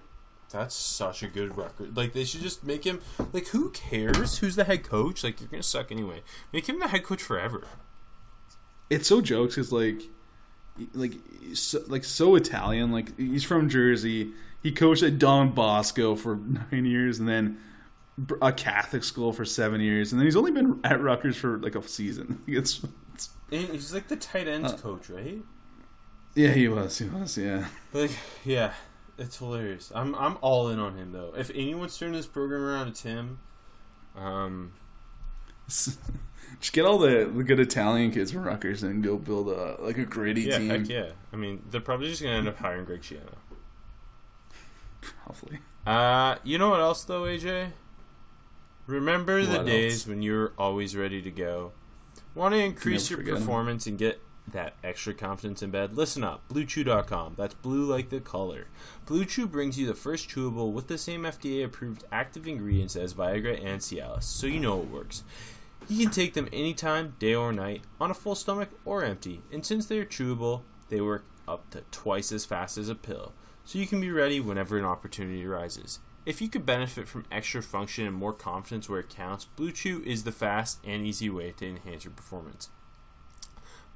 [0.49, 1.95] that's such a good record.
[1.95, 3.01] Like they should just make him.
[3.33, 5.23] Like who cares who's the head coach?
[5.23, 6.21] Like you're gonna suck anyway.
[6.53, 7.63] Make him the head coach forever.
[8.89, 10.01] it's so jokes because like
[10.93, 11.13] like
[11.53, 12.91] so, like so Italian.
[12.91, 14.31] Like he's from Jersey.
[14.63, 16.35] He coached at Don Bosco for
[16.71, 17.59] nine years, and then
[18.41, 21.75] a Catholic school for seven years, and then he's only been at Rutgers for like
[21.75, 22.41] a season.
[22.47, 22.81] It's,
[23.13, 25.39] it's he's like the tight ends Uh, coach, right?
[26.35, 26.97] Yeah, he was.
[26.99, 27.37] He was.
[27.37, 27.65] Yeah.
[27.93, 28.11] Like,
[28.43, 28.73] yeah,
[29.17, 29.91] it's hilarious.
[29.95, 31.33] I'm I'm all in on him though.
[31.35, 33.39] If anyone's turning this program around, it's him.
[34.15, 34.73] Um,
[35.67, 39.97] Just get all the, the good Italian kids from Rutgers and go build a like
[39.97, 40.69] a gritty yeah, team.
[40.69, 41.09] heck yeah.
[41.33, 43.33] I mean, they're probably just gonna end up hiring Greg Schiano.
[45.01, 45.59] Probably.
[45.85, 47.71] Uh, you know what else though, AJ?
[48.87, 51.71] Remember the What days when you're always ready to go.
[52.35, 53.47] Want to increase Never your forget 'em.
[53.47, 54.21] performance and get
[54.51, 55.95] that extra confidence in bed?
[55.95, 57.35] Listen up, BlueChew.com.
[57.37, 58.67] That's blue like the color.
[59.05, 63.63] Blue Chew brings you the first chewable with the same FDA-approved active ingredients as Viagra
[63.63, 65.23] and Cialis, so you know it works.
[65.87, 69.41] You can take them anytime, day or night, on a full stomach or empty.
[69.51, 73.33] And since they're chewable, they work up to twice as fast as a pill,
[73.63, 75.99] so you can be ready whenever an opportunity arises.
[76.25, 80.01] If you could benefit from extra function and more confidence where it counts, Blue Chew
[80.03, 82.69] is the fast and easy way to enhance your performance.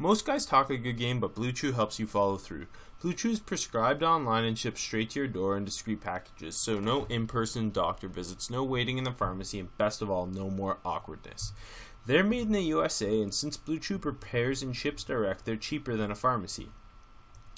[0.02, 2.68] Most guys talk a good game, but Blue Chew helps you follow through.
[3.02, 6.80] Blue Chew is prescribed online and shipped straight to your door in discreet packages, so
[6.80, 10.50] no in person doctor visits, no waiting in the pharmacy, and best of all, no
[10.50, 11.52] more awkwardness.
[12.06, 15.98] They're made in the USA, and since Blue Chew prepares and ships direct, they're cheaper
[15.98, 16.70] than a pharmacy.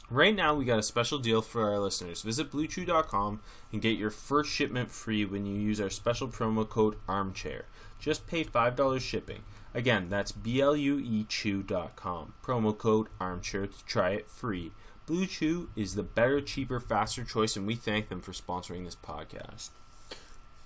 [0.09, 2.23] Right now, we got a special deal for our listeners.
[2.23, 3.39] Visit BlueChew.com
[3.71, 7.61] and get your first shipment free when you use our special promo code ARMCHAIR.
[7.97, 9.43] Just pay $5 shipping.
[9.73, 12.33] Again, that's B-L-U-E Chew.com.
[12.43, 14.71] Promo code ARMCHAIR to try it free.
[15.05, 18.95] Blue Chew is the better, cheaper, faster choice, and we thank them for sponsoring this
[18.95, 19.69] podcast.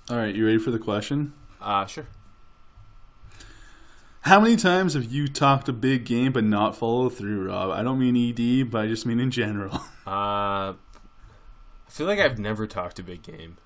[0.10, 1.34] All right, you ready for the question?
[1.62, 2.08] Uh, sure.
[4.22, 7.70] How many times have you talked a big game but not followed through, Rob?
[7.70, 9.82] I don't mean ED, but I just mean in general.
[10.08, 13.58] Uh, I feel like I've never talked a big game.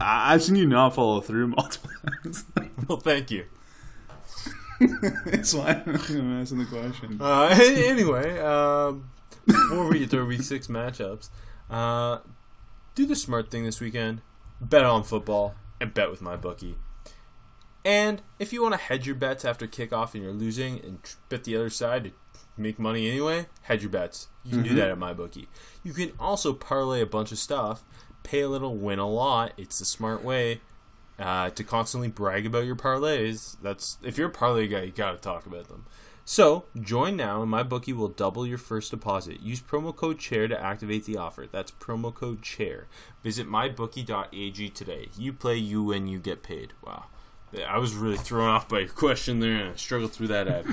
[0.00, 1.90] I- I've seen you not follow through multiple
[2.24, 2.46] times.
[2.88, 3.44] Well, thank you.
[4.80, 7.18] That's why I'm asking the question.
[7.20, 9.10] Uh, anyway, um,
[9.46, 11.28] before we get to our week six matchups,
[11.68, 12.18] uh,
[12.94, 14.22] do the smart thing this weekend.
[14.60, 16.76] Bet on football and bet with my bookie.
[17.84, 21.44] And if you want to hedge your bets after kickoff and you're losing and bet
[21.44, 22.12] the other side to
[22.56, 24.28] make money anyway, hedge your bets.
[24.44, 25.48] You can do that at my bookie.
[25.82, 27.82] You can also parlay a bunch of stuff,
[28.22, 29.52] pay a little, win a lot.
[29.56, 30.60] It's the smart way
[31.20, 33.56] uh, to constantly brag about your parlays.
[33.62, 35.84] That's if you're a parlay guy, you got to talk about them.
[36.24, 39.40] So join now, and my bookie will double your first deposit.
[39.40, 41.46] Use promo code Chair to activate the offer.
[41.50, 42.86] That's promo code Chair.
[43.22, 45.08] Visit mybookie.ag today.
[45.18, 46.72] You play, you win, you get paid.
[46.84, 47.06] Wow,
[47.66, 50.66] I was really thrown off by your question there, and I struggled through that ad.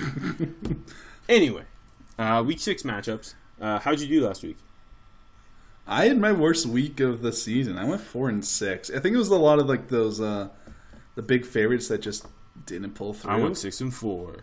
[1.30, 1.64] anyway,
[2.20, 3.34] uh, week six matchups.
[3.60, 4.58] Uh, how'd you do last week?
[5.88, 7.78] I had my worst week of the season.
[7.78, 8.90] I went four and six.
[8.92, 10.50] I think it was a lot of like those uh
[11.16, 12.26] the big favorites that just
[12.66, 13.32] didn't pull through.
[13.32, 14.38] I went six and four.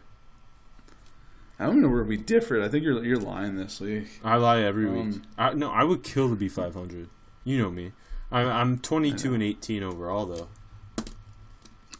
[1.59, 2.62] I don't know where we differed.
[2.62, 4.09] I think you're you're lying this week.
[4.24, 5.22] I lie every Um, week.
[5.38, 7.09] I, no, I would kill to be 500.
[7.45, 7.92] You know me.
[8.32, 10.49] I, I'm 22 and 18 overall, though.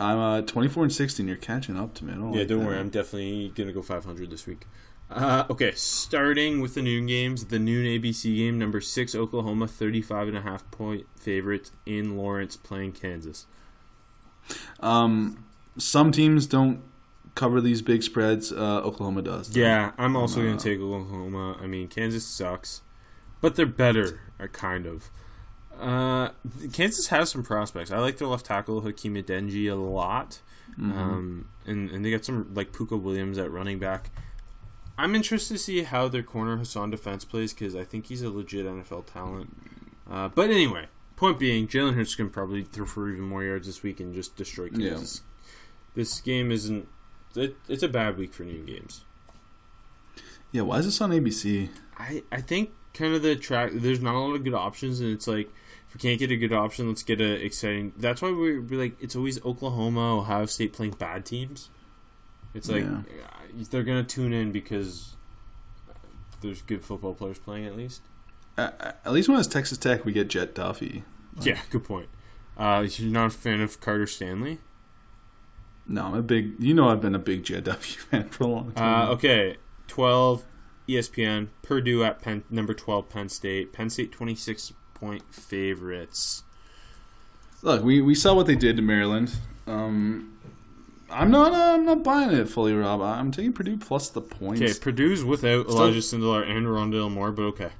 [0.01, 1.29] I'm uh 24 and 16.
[1.29, 2.15] You're catching up to me.
[2.15, 2.67] Don't Yeah, like don't that.
[2.67, 2.79] worry.
[2.79, 4.67] I'm definitely gonna go 500 this week.
[5.15, 7.45] Uh, okay, starting with the noon games.
[7.47, 12.57] The noon ABC game, number six Oklahoma, 35 and a half point favorites in Lawrence
[12.57, 13.47] playing Kansas.
[14.81, 15.45] Um,
[15.79, 16.83] some teams don't
[17.35, 18.53] cover these big spreads.
[18.53, 19.57] Uh, Oklahoma does.
[19.57, 21.57] Yeah, I'm also Uh, gonna take Oklahoma.
[21.63, 22.83] I mean, Kansas sucks,
[23.41, 25.11] but they're better, uh, kind of.
[25.81, 26.31] Uh,
[26.73, 27.91] Kansas has some prospects.
[27.91, 30.41] I like their left tackle Hakeem Adeniji a lot.
[30.77, 34.11] Um, and, and they got some like Pooka Williams at running back.
[34.97, 38.31] I'm interested to see how their corner Hasan Defense plays because I think he's a
[38.31, 39.57] legit NFL talent.
[40.09, 40.87] Uh, but anyway,
[41.17, 44.37] point being, Jalen Hurts can probably throw for even more yards this week and just
[44.37, 44.91] destroy Yeah.
[44.91, 45.23] Kansas.
[45.95, 46.89] This game isn't.
[47.37, 49.05] It, it's a bad week for new games.
[50.53, 50.63] Yeah.
[50.63, 51.69] Why is this on ABC?
[51.99, 53.73] I, I think kind of the track.
[53.75, 55.49] There's not a lot of good options, and it's like
[55.89, 57.93] if we can't get a good option, let's get a exciting.
[57.97, 61.71] That's why we we like it's always Oklahoma, Ohio State playing bad teams.
[62.55, 62.99] It's like Yeah.
[62.99, 65.17] uh, they're gonna tune in because
[66.41, 68.03] there's good football players playing at least.
[68.57, 68.71] Uh,
[69.05, 71.03] at least when it's Texas Tech, we get Jett Duffey.
[71.41, 72.09] Yeah, good point.
[72.57, 74.59] Uh, you're not a fan of Carter Stanley?
[75.87, 76.55] No, I'm a big.
[76.61, 79.09] You know, I've been a big Jett Duffey fan for a long time.
[79.09, 79.57] Uh, okay,
[79.89, 80.45] twelve.
[80.87, 83.73] ESPN Purdue at Penn number twelve Penn State.
[83.73, 86.43] Penn State twenty six point favorites.
[87.63, 89.35] Look, we, we saw what they did to Maryland.
[89.67, 90.34] Um,
[91.15, 93.01] I'm not uh, I'm not buying it fully, Rob.
[93.01, 94.61] I'm taking Purdue plus the points.
[94.61, 97.71] Okay, Purdue's without Still- Elijah Sindelar and Rondale Moore, but okay.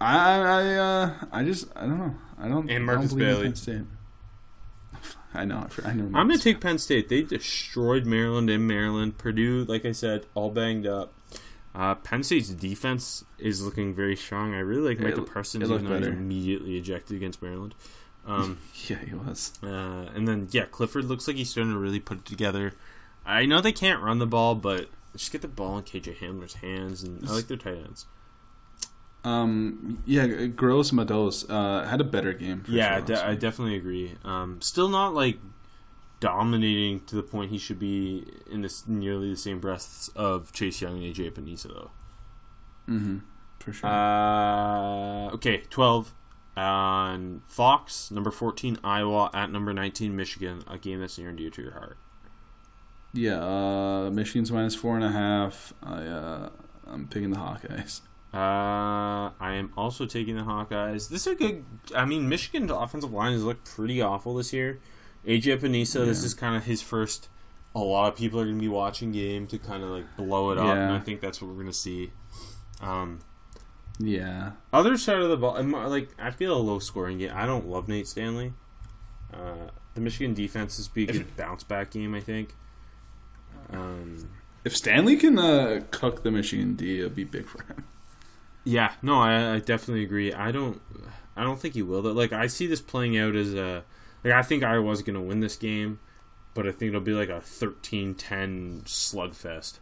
[0.00, 2.14] I I uh, I just I don't know.
[2.38, 2.70] I don't.
[2.70, 3.46] And I Markus don't believe in Bailey.
[3.48, 3.82] Penn State.
[5.34, 5.66] I know.
[5.84, 6.04] I know.
[6.18, 7.08] I'm gonna take Penn State.
[7.08, 9.18] They destroyed Maryland in Maryland.
[9.18, 11.12] Purdue, like I said, all banged up.
[11.74, 14.54] Uh, Penn State's defense is looking very strong.
[14.54, 17.74] I really like Micah it Parsons, even though he's immediately ejected against Maryland.
[18.26, 18.58] Um,
[18.88, 19.52] Yeah, he was.
[19.62, 22.72] uh, and then yeah, Clifford looks like he's starting to really put it together.
[23.24, 26.54] I know they can't run the ball, but just get the ball in KJ Hamler's
[26.54, 28.06] hands, and I like their tight ends.
[29.24, 32.62] Um, yeah, Gross-Matos uh, had a better game.
[32.62, 34.14] For Yeah, sure de- I definitely agree.
[34.24, 35.38] Um, still not like
[36.20, 40.80] dominating to the point he should be in this nearly the same breaths of Chase
[40.80, 41.90] Young and AJ Epenesa though.
[42.88, 43.22] Mhm,
[43.58, 43.90] for sure.
[43.90, 46.14] Uh, okay, twelve
[46.56, 51.50] on Fox, number fourteen Iowa at number nineteen Michigan, a game that's near and dear
[51.50, 51.98] to your heart.
[53.12, 55.72] yeah, uh, Michigan's minus four and a half.
[55.82, 56.50] I uh,
[56.86, 58.00] I'm picking the Hawkeyes.
[58.34, 61.08] Uh, I am also taking the Hawkeyes.
[61.08, 61.64] This is a good.
[61.94, 64.80] I mean, Michigan's offensive line has looked pretty awful this year.
[65.26, 67.28] AJ Epenesa, this is kind of his first.
[67.74, 70.50] A lot of people are going to be watching game to kind of like blow
[70.50, 72.10] it up, and I think that's what we're going to see.
[72.80, 73.20] Um,
[73.98, 77.32] Yeah, other side of the ball, I'm, uh, like I feel a low scoring game.
[77.34, 78.52] I don't love Nate Stanley.
[79.32, 82.14] Uh, the Michigan defense is be a good bounce back game.
[82.14, 82.54] I think.
[83.72, 84.28] Um,
[84.64, 87.84] if Stanley can uh, cook the Michigan D, it'll be big for him.
[88.64, 90.32] Yeah, no, I, I definitely agree.
[90.32, 90.80] I don't,
[91.36, 92.02] I don't think he will.
[92.02, 92.12] Though.
[92.12, 93.84] Like I see this playing out as a,
[94.24, 96.00] like I think Iowa's going to win this game,
[96.52, 99.78] but I think it'll be like a 13-10 slugfest.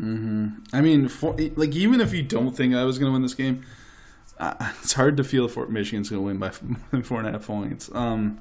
[0.00, 3.22] Hmm I mean, for, like even if you don't think I was going to win
[3.22, 3.62] this game,
[4.38, 7.28] uh, it's hard to feel for Michigan's going to win by more than four and
[7.28, 7.90] a half points.
[7.94, 8.40] Um,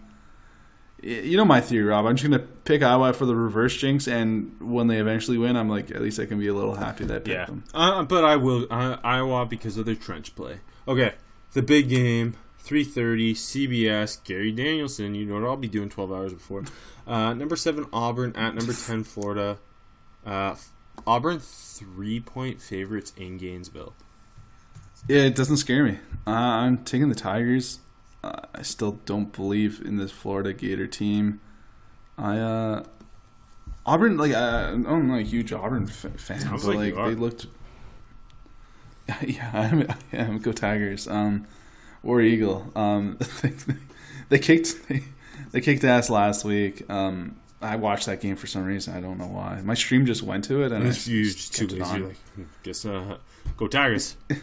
[1.02, 2.06] you know my theory, Rob.
[2.06, 5.56] I'm just going to pick Iowa for the reverse jinx, and when they eventually win,
[5.56, 7.64] I'm like, at least I can be a little happy that I picked Yeah, them.
[7.74, 10.60] uh, but I will uh, Iowa because of their trench play.
[10.90, 11.14] Okay,
[11.54, 12.36] the big game,
[12.66, 14.22] 3:30 CBS.
[14.26, 16.64] Gary Danielson, you know what I'll be doing 12 hours before.
[17.08, 19.58] Uh, number seven Auburn at number 10 Florida.
[20.26, 20.56] Uh,
[21.08, 23.94] Auburn three point favorites in Gainesville.
[25.08, 26.00] Yeah, it doesn't scare me.
[26.28, 27.80] Uh, I'm taking the Tigers.
[28.24, 31.40] Uh, I still don't believe in this Florida Gator team.
[32.18, 32.84] I uh,
[33.86, 37.48] Auburn, like uh, I'm not a huge Auburn f- fan, Sounds but like they looked.
[39.26, 41.08] Yeah, I'm, I'm go Tigers.
[41.08, 41.48] Um,
[42.04, 42.72] War Eagle.
[42.76, 43.54] Um, they,
[44.30, 45.04] they kicked they,
[45.52, 46.88] they kicked ass last week.
[46.92, 48.96] Um, I watched that game for some reason.
[48.96, 49.60] I don't know why.
[49.64, 51.84] My stream just went to it, and I If you just just too kept it
[51.84, 52.08] lazy, on.
[52.08, 53.18] like, "Hmm, guess uh,
[53.58, 54.16] go Tigers.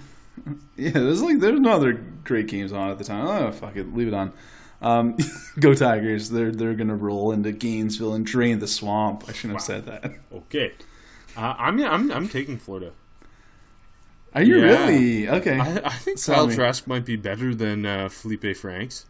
[0.77, 3.27] Yeah, there's like there's no other great games on at the time.
[3.27, 4.35] Oh fuck it, leave it on.
[4.83, 5.17] Um,
[5.61, 6.29] go Tigers!
[6.29, 9.25] They're they're gonna roll into Gainesville and drain the swamp.
[9.27, 10.12] I shouldn't have said that.
[10.35, 10.73] Okay,
[11.39, 12.93] uh, I'm I'm I'm taking Florida.
[14.35, 14.87] Are you Yeah.
[14.87, 15.59] really okay?
[15.59, 16.55] I, I think Tell Kyle me.
[16.55, 19.07] Trask might be better than uh, Felipe Franks.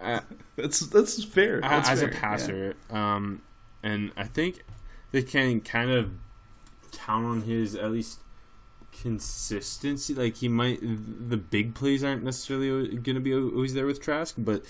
[0.00, 0.20] Uh,
[0.56, 1.60] That's that's fair.
[1.60, 2.20] That's as fair, a yeah.
[2.20, 2.74] passer.
[2.90, 3.40] Um,
[3.82, 4.62] and I think
[5.10, 6.10] they can kind of
[6.92, 8.18] count on his at least
[8.92, 10.14] consistency.
[10.14, 14.34] Like he might, the big plays aren't necessarily going to be always there with Trask,
[14.38, 14.62] but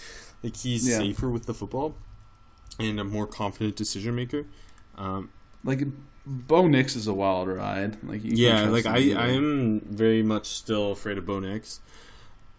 [0.42, 0.98] like he's Yeah.
[0.98, 1.94] safer with the football
[2.78, 4.46] and a more confident decision maker.
[4.96, 5.30] Um,
[5.64, 5.82] Like
[6.26, 7.96] Bo Nix is a wild ride.
[8.04, 9.12] Like yeah, like I.
[9.14, 11.80] I am very much still afraid of Bo Nix.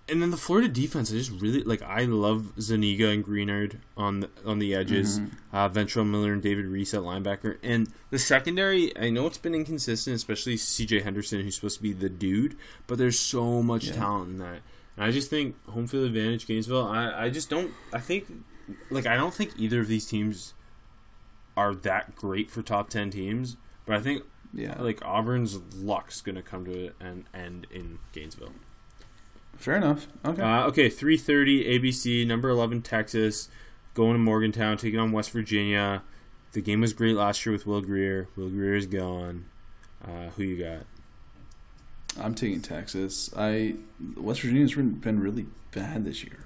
[0.09, 1.81] And then the Florida defense, I just really like.
[1.81, 5.55] I love Zuniga and Greenard on the, on the edges, Mm-hmm.
[5.55, 8.97] uh, Ventrell Miller and David Reese at linebacker, and the secondary.
[8.97, 11.01] I know it's been inconsistent, especially C.J.
[11.01, 13.93] Henderson, who's supposed to be the dude, but there's so much Yeah.
[13.93, 14.61] talent in that.
[14.97, 16.87] And I just think home field advantage, Gainesville.
[16.87, 17.71] I, I just don't.
[17.93, 18.25] I think,
[18.89, 20.55] like, I don't think either of these teams
[21.55, 24.23] are that great for top ten teams, but I think
[24.53, 28.53] Yeah, like Auburn's luck's gonna come to an end in Gainesville.
[29.61, 30.07] Fair enough.
[30.25, 30.41] Okay.
[30.41, 33.47] Uh, okay, three thirty ABC, number eleven Texas,
[33.93, 36.03] going to Morgantown, taking on West Virginia.
[36.53, 38.27] The game was great last year with Will Grier.
[38.35, 39.45] Will Grier is gone.
[40.03, 40.85] Uh, who you got?
[42.19, 43.29] I'm taking Texas.
[43.37, 43.75] I
[44.17, 46.39] West Virginia's been been really bad this year.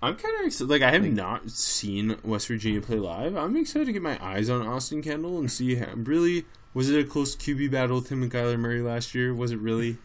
[0.00, 0.70] I'm kind of excited.
[0.70, 3.36] Like I have Like- not seen West Virginia play live.
[3.36, 6.98] I'm excited to get my eyes on Austin Kendall and see how really was it
[6.98, 9.34] a close QB battle with him and Kyler Murray last year?
[9.34, 9.98] Was it really?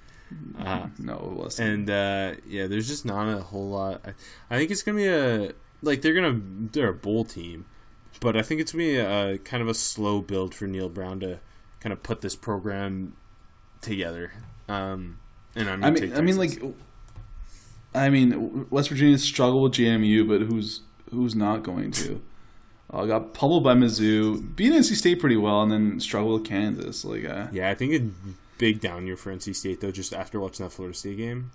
[0.57, 1.69] Uh, No, it wasn't.
[1.69, 4.01] and uh, yeah, there's just not a whole lot.
[4.05, 4.13] I,
[4.53, 6.39] I think it's gonna be a like they're gonna
[6.71, 7.65] they're a bowl team,
[8.19, 11.19] but I think it's gonna be a, kind of a slow build for Neal Brown
[11.21, 11.39] to
[11.79, 13.15] kind of put this program
[13.81, 14.31] together.
[14.69, 15.19] Um,
[15.55, 16.61] and I'm I mean, I mean, like,
[17.93, 20.81] I mean, West Virginia struggled with JMU, but who's
[21.11, 22.21] who's not going to?
[22.89, 27.03] Uh, got pummeled by Mizzou, beat NC State pretty well, and then struggled with Kansas.
[27.03, 29.91] Like, uh, yeah, I think a big down year for NC State though.
[29.91, 31.51] Just after watching that Florida State game,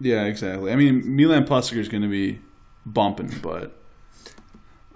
[0.00, 0.72] yeah, exactly.
[0.72, 2.40] I mean, Milan Puskar is going to be
[2.84, 3.76] bumping, but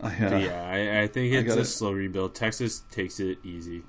[0.03, 2.35] uh, yeah, I, I think it's a slow rebuild.
[2.35, 3.83] Texas takes it easy.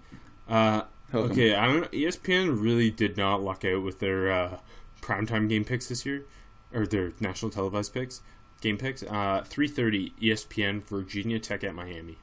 [0.47, 0.84] Uh,
[1.14, 1.91] okay, I don't.
[1.91, 4.57] ESPN really did not luck out with their uh,
[5.01, 6.26] primetime game picks this year,
[6.74, 8.22] or their national televised picks,
[8.62, 9.03] game picks.
[9.03, 12.18] Uh, three thirty ESPN Virginia Tech at Miami.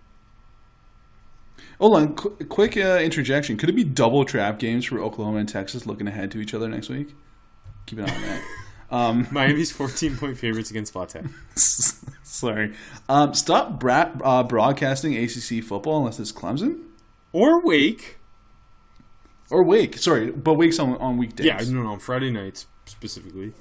[1.81, 3.57] Hold on, qu- quick uh, interjection.
[3.57, 6.69] Could it be double trap games for Oklahoma and Texas looking ahead to each other
[6.69, 7.15] next week?
[7.87, 8.43] Keep an eye on that.
[8.91, 11.07] Um, Miami's fourteen point favorites against Va
[12.23, 12.73] sorry.
[13.07, 16.85] Um, stop bra- uh, broadcasting ACC football unless it's Clemson
[17.35, 18.17] or Wake.
[19.51, 19.99] or Wake.
[19.99, 21.45] Sorry, but Wake's on on weekdays.
[21.45, 23.53] Yeah, no, no, on Friday nights specifically.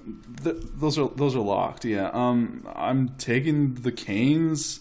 [0.41, 1.83] Th- those are those are locked.
[1.83, 2.09] Yeah.
[2.13, 4.79] Um, I'm taking the Canes.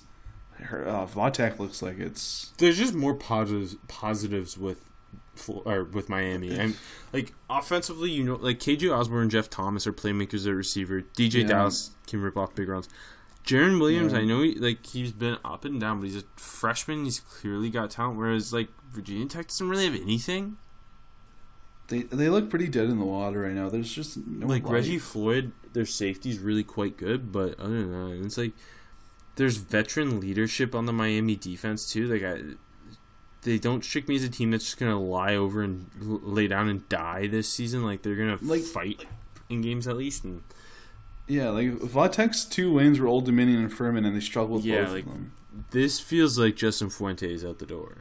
[0.59, 4.91] Her, uh, Vatek looks like it's there's just more positives positives with
[5.67, 6.77] or with Miami and
[7.13, 11.43] like offensively you know like KJ Osborn and Jeff Thomas are playmakers at receiver DJ
[11.43, 11.49] Yeah.
[11.49, 12.89] Dallas can rip off big runs
[13.45, 14.21] Jarren Williams Yeah.
[14.21, 17.69] I know he, like he's been up and down but he's a freshman he's clearly
[17.69, 20.57] got talent whereas like Virginia Tech doesn't really have anything
[21.89, 23.69] they they look pretty dead in the water right now.
[23.69, 24.73] There's just no like light.
[24.73, 28.53] Reggie Floyd their safety's really quite good but other than that it's like
[29.37, 32.41] there's veteran leadership on the Miami defense too like I
[33.43, 36.69] they don't strike me as a team that's just gonna lie over and lay down
[36.69, 37.85] and die this season.
[37.85, 39.05] Like they're gonna Like- fight
[39.49, 40.25] in games at least.
[40.25, 40.43] And
[41.29, 44.93] Yeah, like Vatek's two wins were Old Dominion and Furman, and they struggled Yeah, both
[44.95, 45.33] like- of them.
[45.71, 47.99] this feels like Justin Fuente's out the door.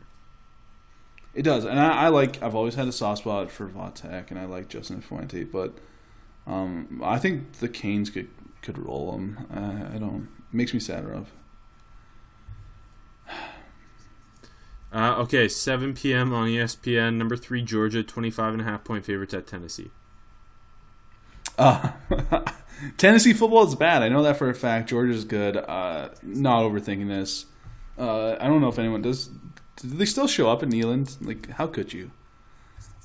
[1.36, 2.41] It does, and I, I like.
[2.41, 5.77] I've always had a soft spot for Vatek, and I like Justin Fuente, but
[6.47, 8.29] um, I think the Canes could
[8.61, 9.45] could roll them.
[9.53, 10.29] Uh, I don't.
[10.56, 11.28] It makes me sad, Rob.
[14.93, 16.32] Uh, okay, 7 p.m.
[16.34, 17.16] on ESPN.
[17.16, 19.91] Number three Georgia, 25 and a half point favorites at Tennessee.
[21.58, 21.91] Uh,
[22.97, 24.03] Tennessee football is bad.
[24.03, 24.88] I know that for a fact.
[24.88, 25.58] Georgia's good.
[25.58, 27.45] Uh, not overthinking this.
[27.97, 29.32] Uh, I don't know if anyone does.
[29.76, 31.18] Do they still show up in Neyland?
[31.20, 32.12] Like, how could you?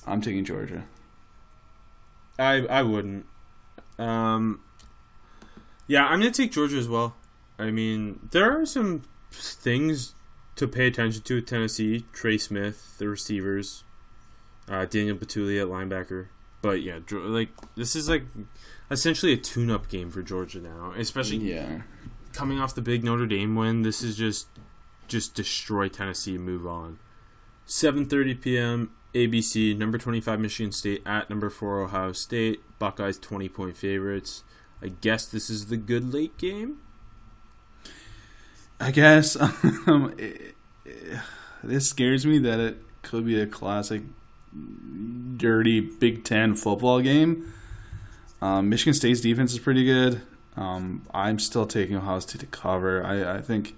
[0.07, 0.85] I'm taking Georgia.
[2.39, 3.27] I I wouldn't.
[3.99, 4.61] Um,
[5.89, 7.17] yeah, I'm gonna take Georgia as well.
[7.61, 10.15] I mean, there are some things
[10.57, 13.85] to pay attention to Tennessee, Trey Smith, the receivers,
[14.69, 16.29] uh, Daniel Bituli at linebacker.
[16.63, 18.25] But yeah, like this is like
[18.91, 21.83] essentially a tune-up game for Georgia now, especially yeah.
[22.33, 23.83] coming off the big Notre Dame win.
[23.83, 24.49] This is just
[25.09, 26.99] just destroy Tennessee and move on.
[27.67, 28.91] 7:30 p.m.
[29.15, 32.61] ABC number 25 Michigan State at number 4 Ohio State.
[32.79, 34.45] Buckeyes 20 point favorites.
[34.83, 36.79] I guess this is the good late game.
[38.81, 39.37] I guess
[39.87, 40.55] um, it,
[40.85, 41.19] it,
[41.63, 44.03] this scares me that it could be a classic
[45.37, 47.53] dirty Big Ten football game.
[48.43, 50.23] Um, Michigan State's defense is pretty good.
[50.57, 53.05] Um, I'm still taking Ohio State to cover.
[53.05, 53.77] I, I think,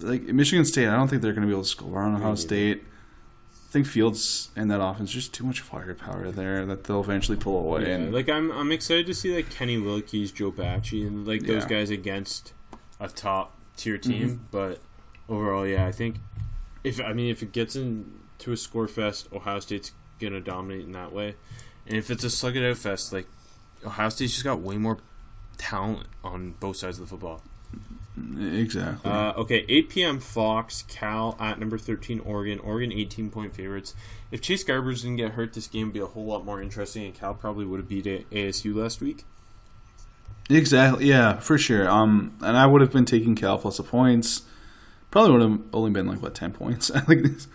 [0.00, 2.34] like Michigan State, I don't think they're going to be able to score on Ohio
[2.34, 2.82] State.
[3.52, 7.58] I think Fields and that offense just too much firepower there that they'll eventually pull
[7.58, 7.82] away.
[7.88, 11.42] Yeah, and like I'm, I'm excited to see like Kenny Willekes, Joe Bachie, and like
[11.42, 11.68] those Yeah.
[11.68, 12.52] guys against
[13.00, 14.46] a top tier team.
[14.50, 14.80] But
[15.28, 16.16] overall, yeah, I think
[16.84, 20.92] if I mean if it gets into a score fest, Ohio State's gonna dominate in
[20.92, 21.34] that way.
[21.86, 23.26] And if it's a slug it out fest, like
[23.84, 24.98] Ohio State's just got way more
[25.58, 27.42] talent on both sides of the football.
[28.38, 29.10] exactly.
[29.10, 30.20] Uh, okay, 8 p.m.
[30.20, 32.58] Fox, Cal at number 13, Oregon.
[32.60, 33.94] Oregon 18 point favorites.
[34.30, 37.04] If Chase Garbers didn't get hurt, this game would be a whole lot more interesting,
[37.04, 39.24] and Cal probably would have beat ASU last week.
[40.48, 41.06] Exactly.
[41.06, 41.88] Yeah, for sure.
[41.88, 44.42] Um, and I would have been taking Cal plus the points.
[45.10, 46.90] Probably would have only been like what ten points.
[46.94, 47.48] I think this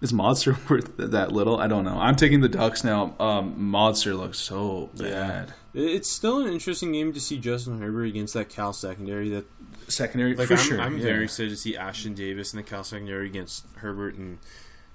[0.00, 1.58] is Modster worth that little.
[1.58, 1.98] I don't know.
[1.98, 3.14] I'm taking the Ducks now.
[3.20, 5.54] Um, Modster looks so bad.
[5.74, 9.30] It's still an interesting game to see Justin Herbert against that Cal secondary.
[9.30, 9.46] That
[9.88, 10.80] Secondary like for I'm, sure.
[10.80, 11.04] I'm yeah.
[11.04, 14.38] very excited to see Ashtyn Davis and the Cal secondary against Herbert and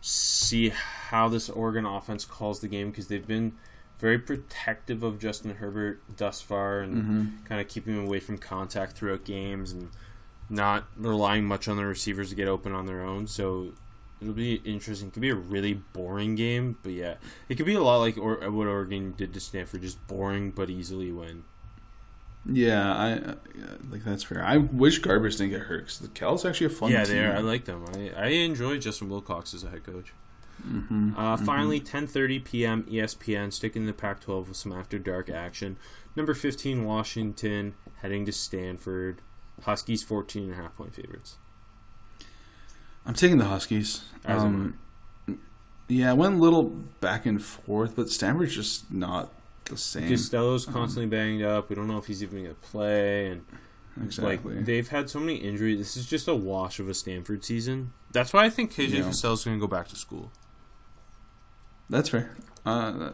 [0.01, 3.53] see how this Oregon offense calls the game because they've been
[3.99, 7.25] very protective of Justin Herbert thus far and Mm-hmm.
[7.45, 9.89] kind of keeping him away from contact throughout games and
[10.49, 13.27] not relying much on the receivers to get open on their own.
[13.27, 13.73] So
[14.21, 15.07] it'll be interesting.
[15.09, 17.15] It could be a really boring game, but yeah,
[17.49, 20.69] it could be a lot like or, what Oregon did to Stanford, just boring but
[20.69, 21.43] easily win.
[22.49, 23.35] Yeah, I uh,
[23.91, 24.41] like that's fair.
[24.41, 26.97] I wish Garbers didn't get hurt because the Cal's actually a fun team.
[26.99, 27.15] yeah, team.
[27.15, 27.35] they are.
[27.35, 27.83] I like them.
[27.93, 30.13] I, I enjoy Justin Wilcox as a head coach.
[30.65, 31.17] Mm-hmm.
[31.17, 32.83] Uh, Finally, 10:30 p.m.
[32.83, 35.77] ESPN, sticking to the Pac-12 with some after dark action.
[36.15, 39.21] Number 15 Washington heading to Stanford.
[39.63, 41.37] Huskies 14 and a half point favorites.
[43.05, 44.03] I'm taking the Huskies.
[44.25, 44.77] Um,
[45.87, 49.31] yeah, I went a little back and forth, but Stanford's just not
[49.65, 50.09] the same.
[50.09, 51.69] Costello's constantly banged up.
[51.69, 53.45] We don't know if he's even going to play, and
[54.03, 54.55] exactly.
[54.55, 55.79] like they've had so many injuries.
[55.79, 57.93] This is just a wash of a Stanford season.
[58.11, 59.01] That's why I think KJ Yeah.
[59.03, 60.31] Costello's going to go back to school.
[61.89, 62.35] That's fair.
[62.65, 63.11] Uh,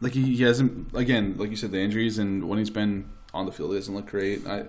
[0.00, 3.46] like he, he hasn't again, like you said, the injuries and when he's been on
[3.46, 4.46] the field, he doesn't look great.
[4.46, 4.66] I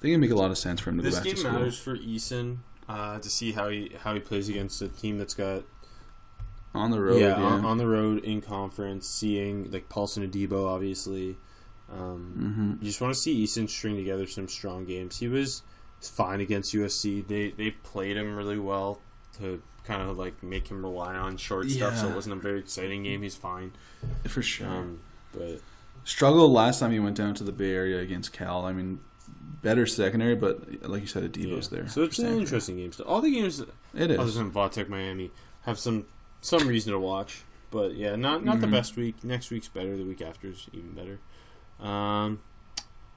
[0.00, 1.42] think it make a lot of sense for him to This go back to school.
[1.42, 2.58] This game matters for Eason
[2.88, 5.64] uh, to see how he how he plays against a team that's got
[6.74, 7.20] on the road.
[7.20, 11.36] yeah, Yeah, On, on the road in conference, seeing like Paulson Adebo, obviously.
[11.90, 15.18] Um, hmm You just want to see Eason string together some strong games.
[15.18, 15.62] He was
[16.00, 17.26] fine against USC.
[17.26, 19.00] They they played him really well
[19.38, 21.96] to kind of like make him rely on short stuff.
[21.98, 23.22] So it wasn't a very exciting game.
[23.22, 23.72] He's fine.
[24.28, 24.66] for sure.
[24.68, 25.00] Um,
[25.32, 25.60] but
[26.04, 28.64] Struggled last time he went down to the Bay Area against Cal.
[28.66, 28.98] I mean,
[29.62, 31.78] better secondary, but like you said, Adebo's yeah.
[31.78, 31.88] there.
[31.88, 32.40] So it's an Stanford.
[32.42, 32.92] interesting game.
[32.92, 33.60] So all the games
[33.94, 34.34] It other is.
[34.34, 35.30] than Vautech Miami
[35.62, 36.06] have some
[36.40, 37.42] some reason to watch.
[37.70, 38.72] But yeah, not not the Mhm.
[38.72, 39.22] best week.
[39.22, 39.96] Next week's better.
[39.96, 41.18] The week after is even better.
[41.80, 42.40] Um.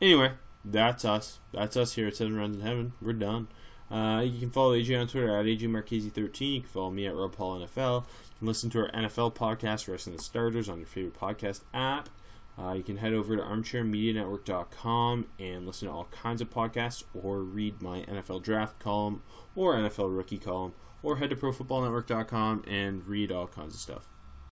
[0.02, 0.32] Anyway,
[0.64, 1.40] that's us.
[1.54, 2.94] That's us here at Seven Rounds in Heaven.
[3.02, 3.48] We're done.
[3.90, 6.56] Uh, you can follow AJ on Twitter at AJMarchese13.
[6.56, 8.04] You can follow me at Rob Paul NFL.
[8.04, 12.10] You can listen to our NFL podcast, Wrestling the Starters, on your favorite podcast app.
[12.58, 17.42] Uh, you can head over to armchairmedianetwork.com and listen to all kinds of podcasts or
[17.42, 19.22] read my NFL draft column
[19.56, 20.74] or NFL rookie column
[21.04, 24.08] or head to profootballnetwork.com and read all kinds of stuff.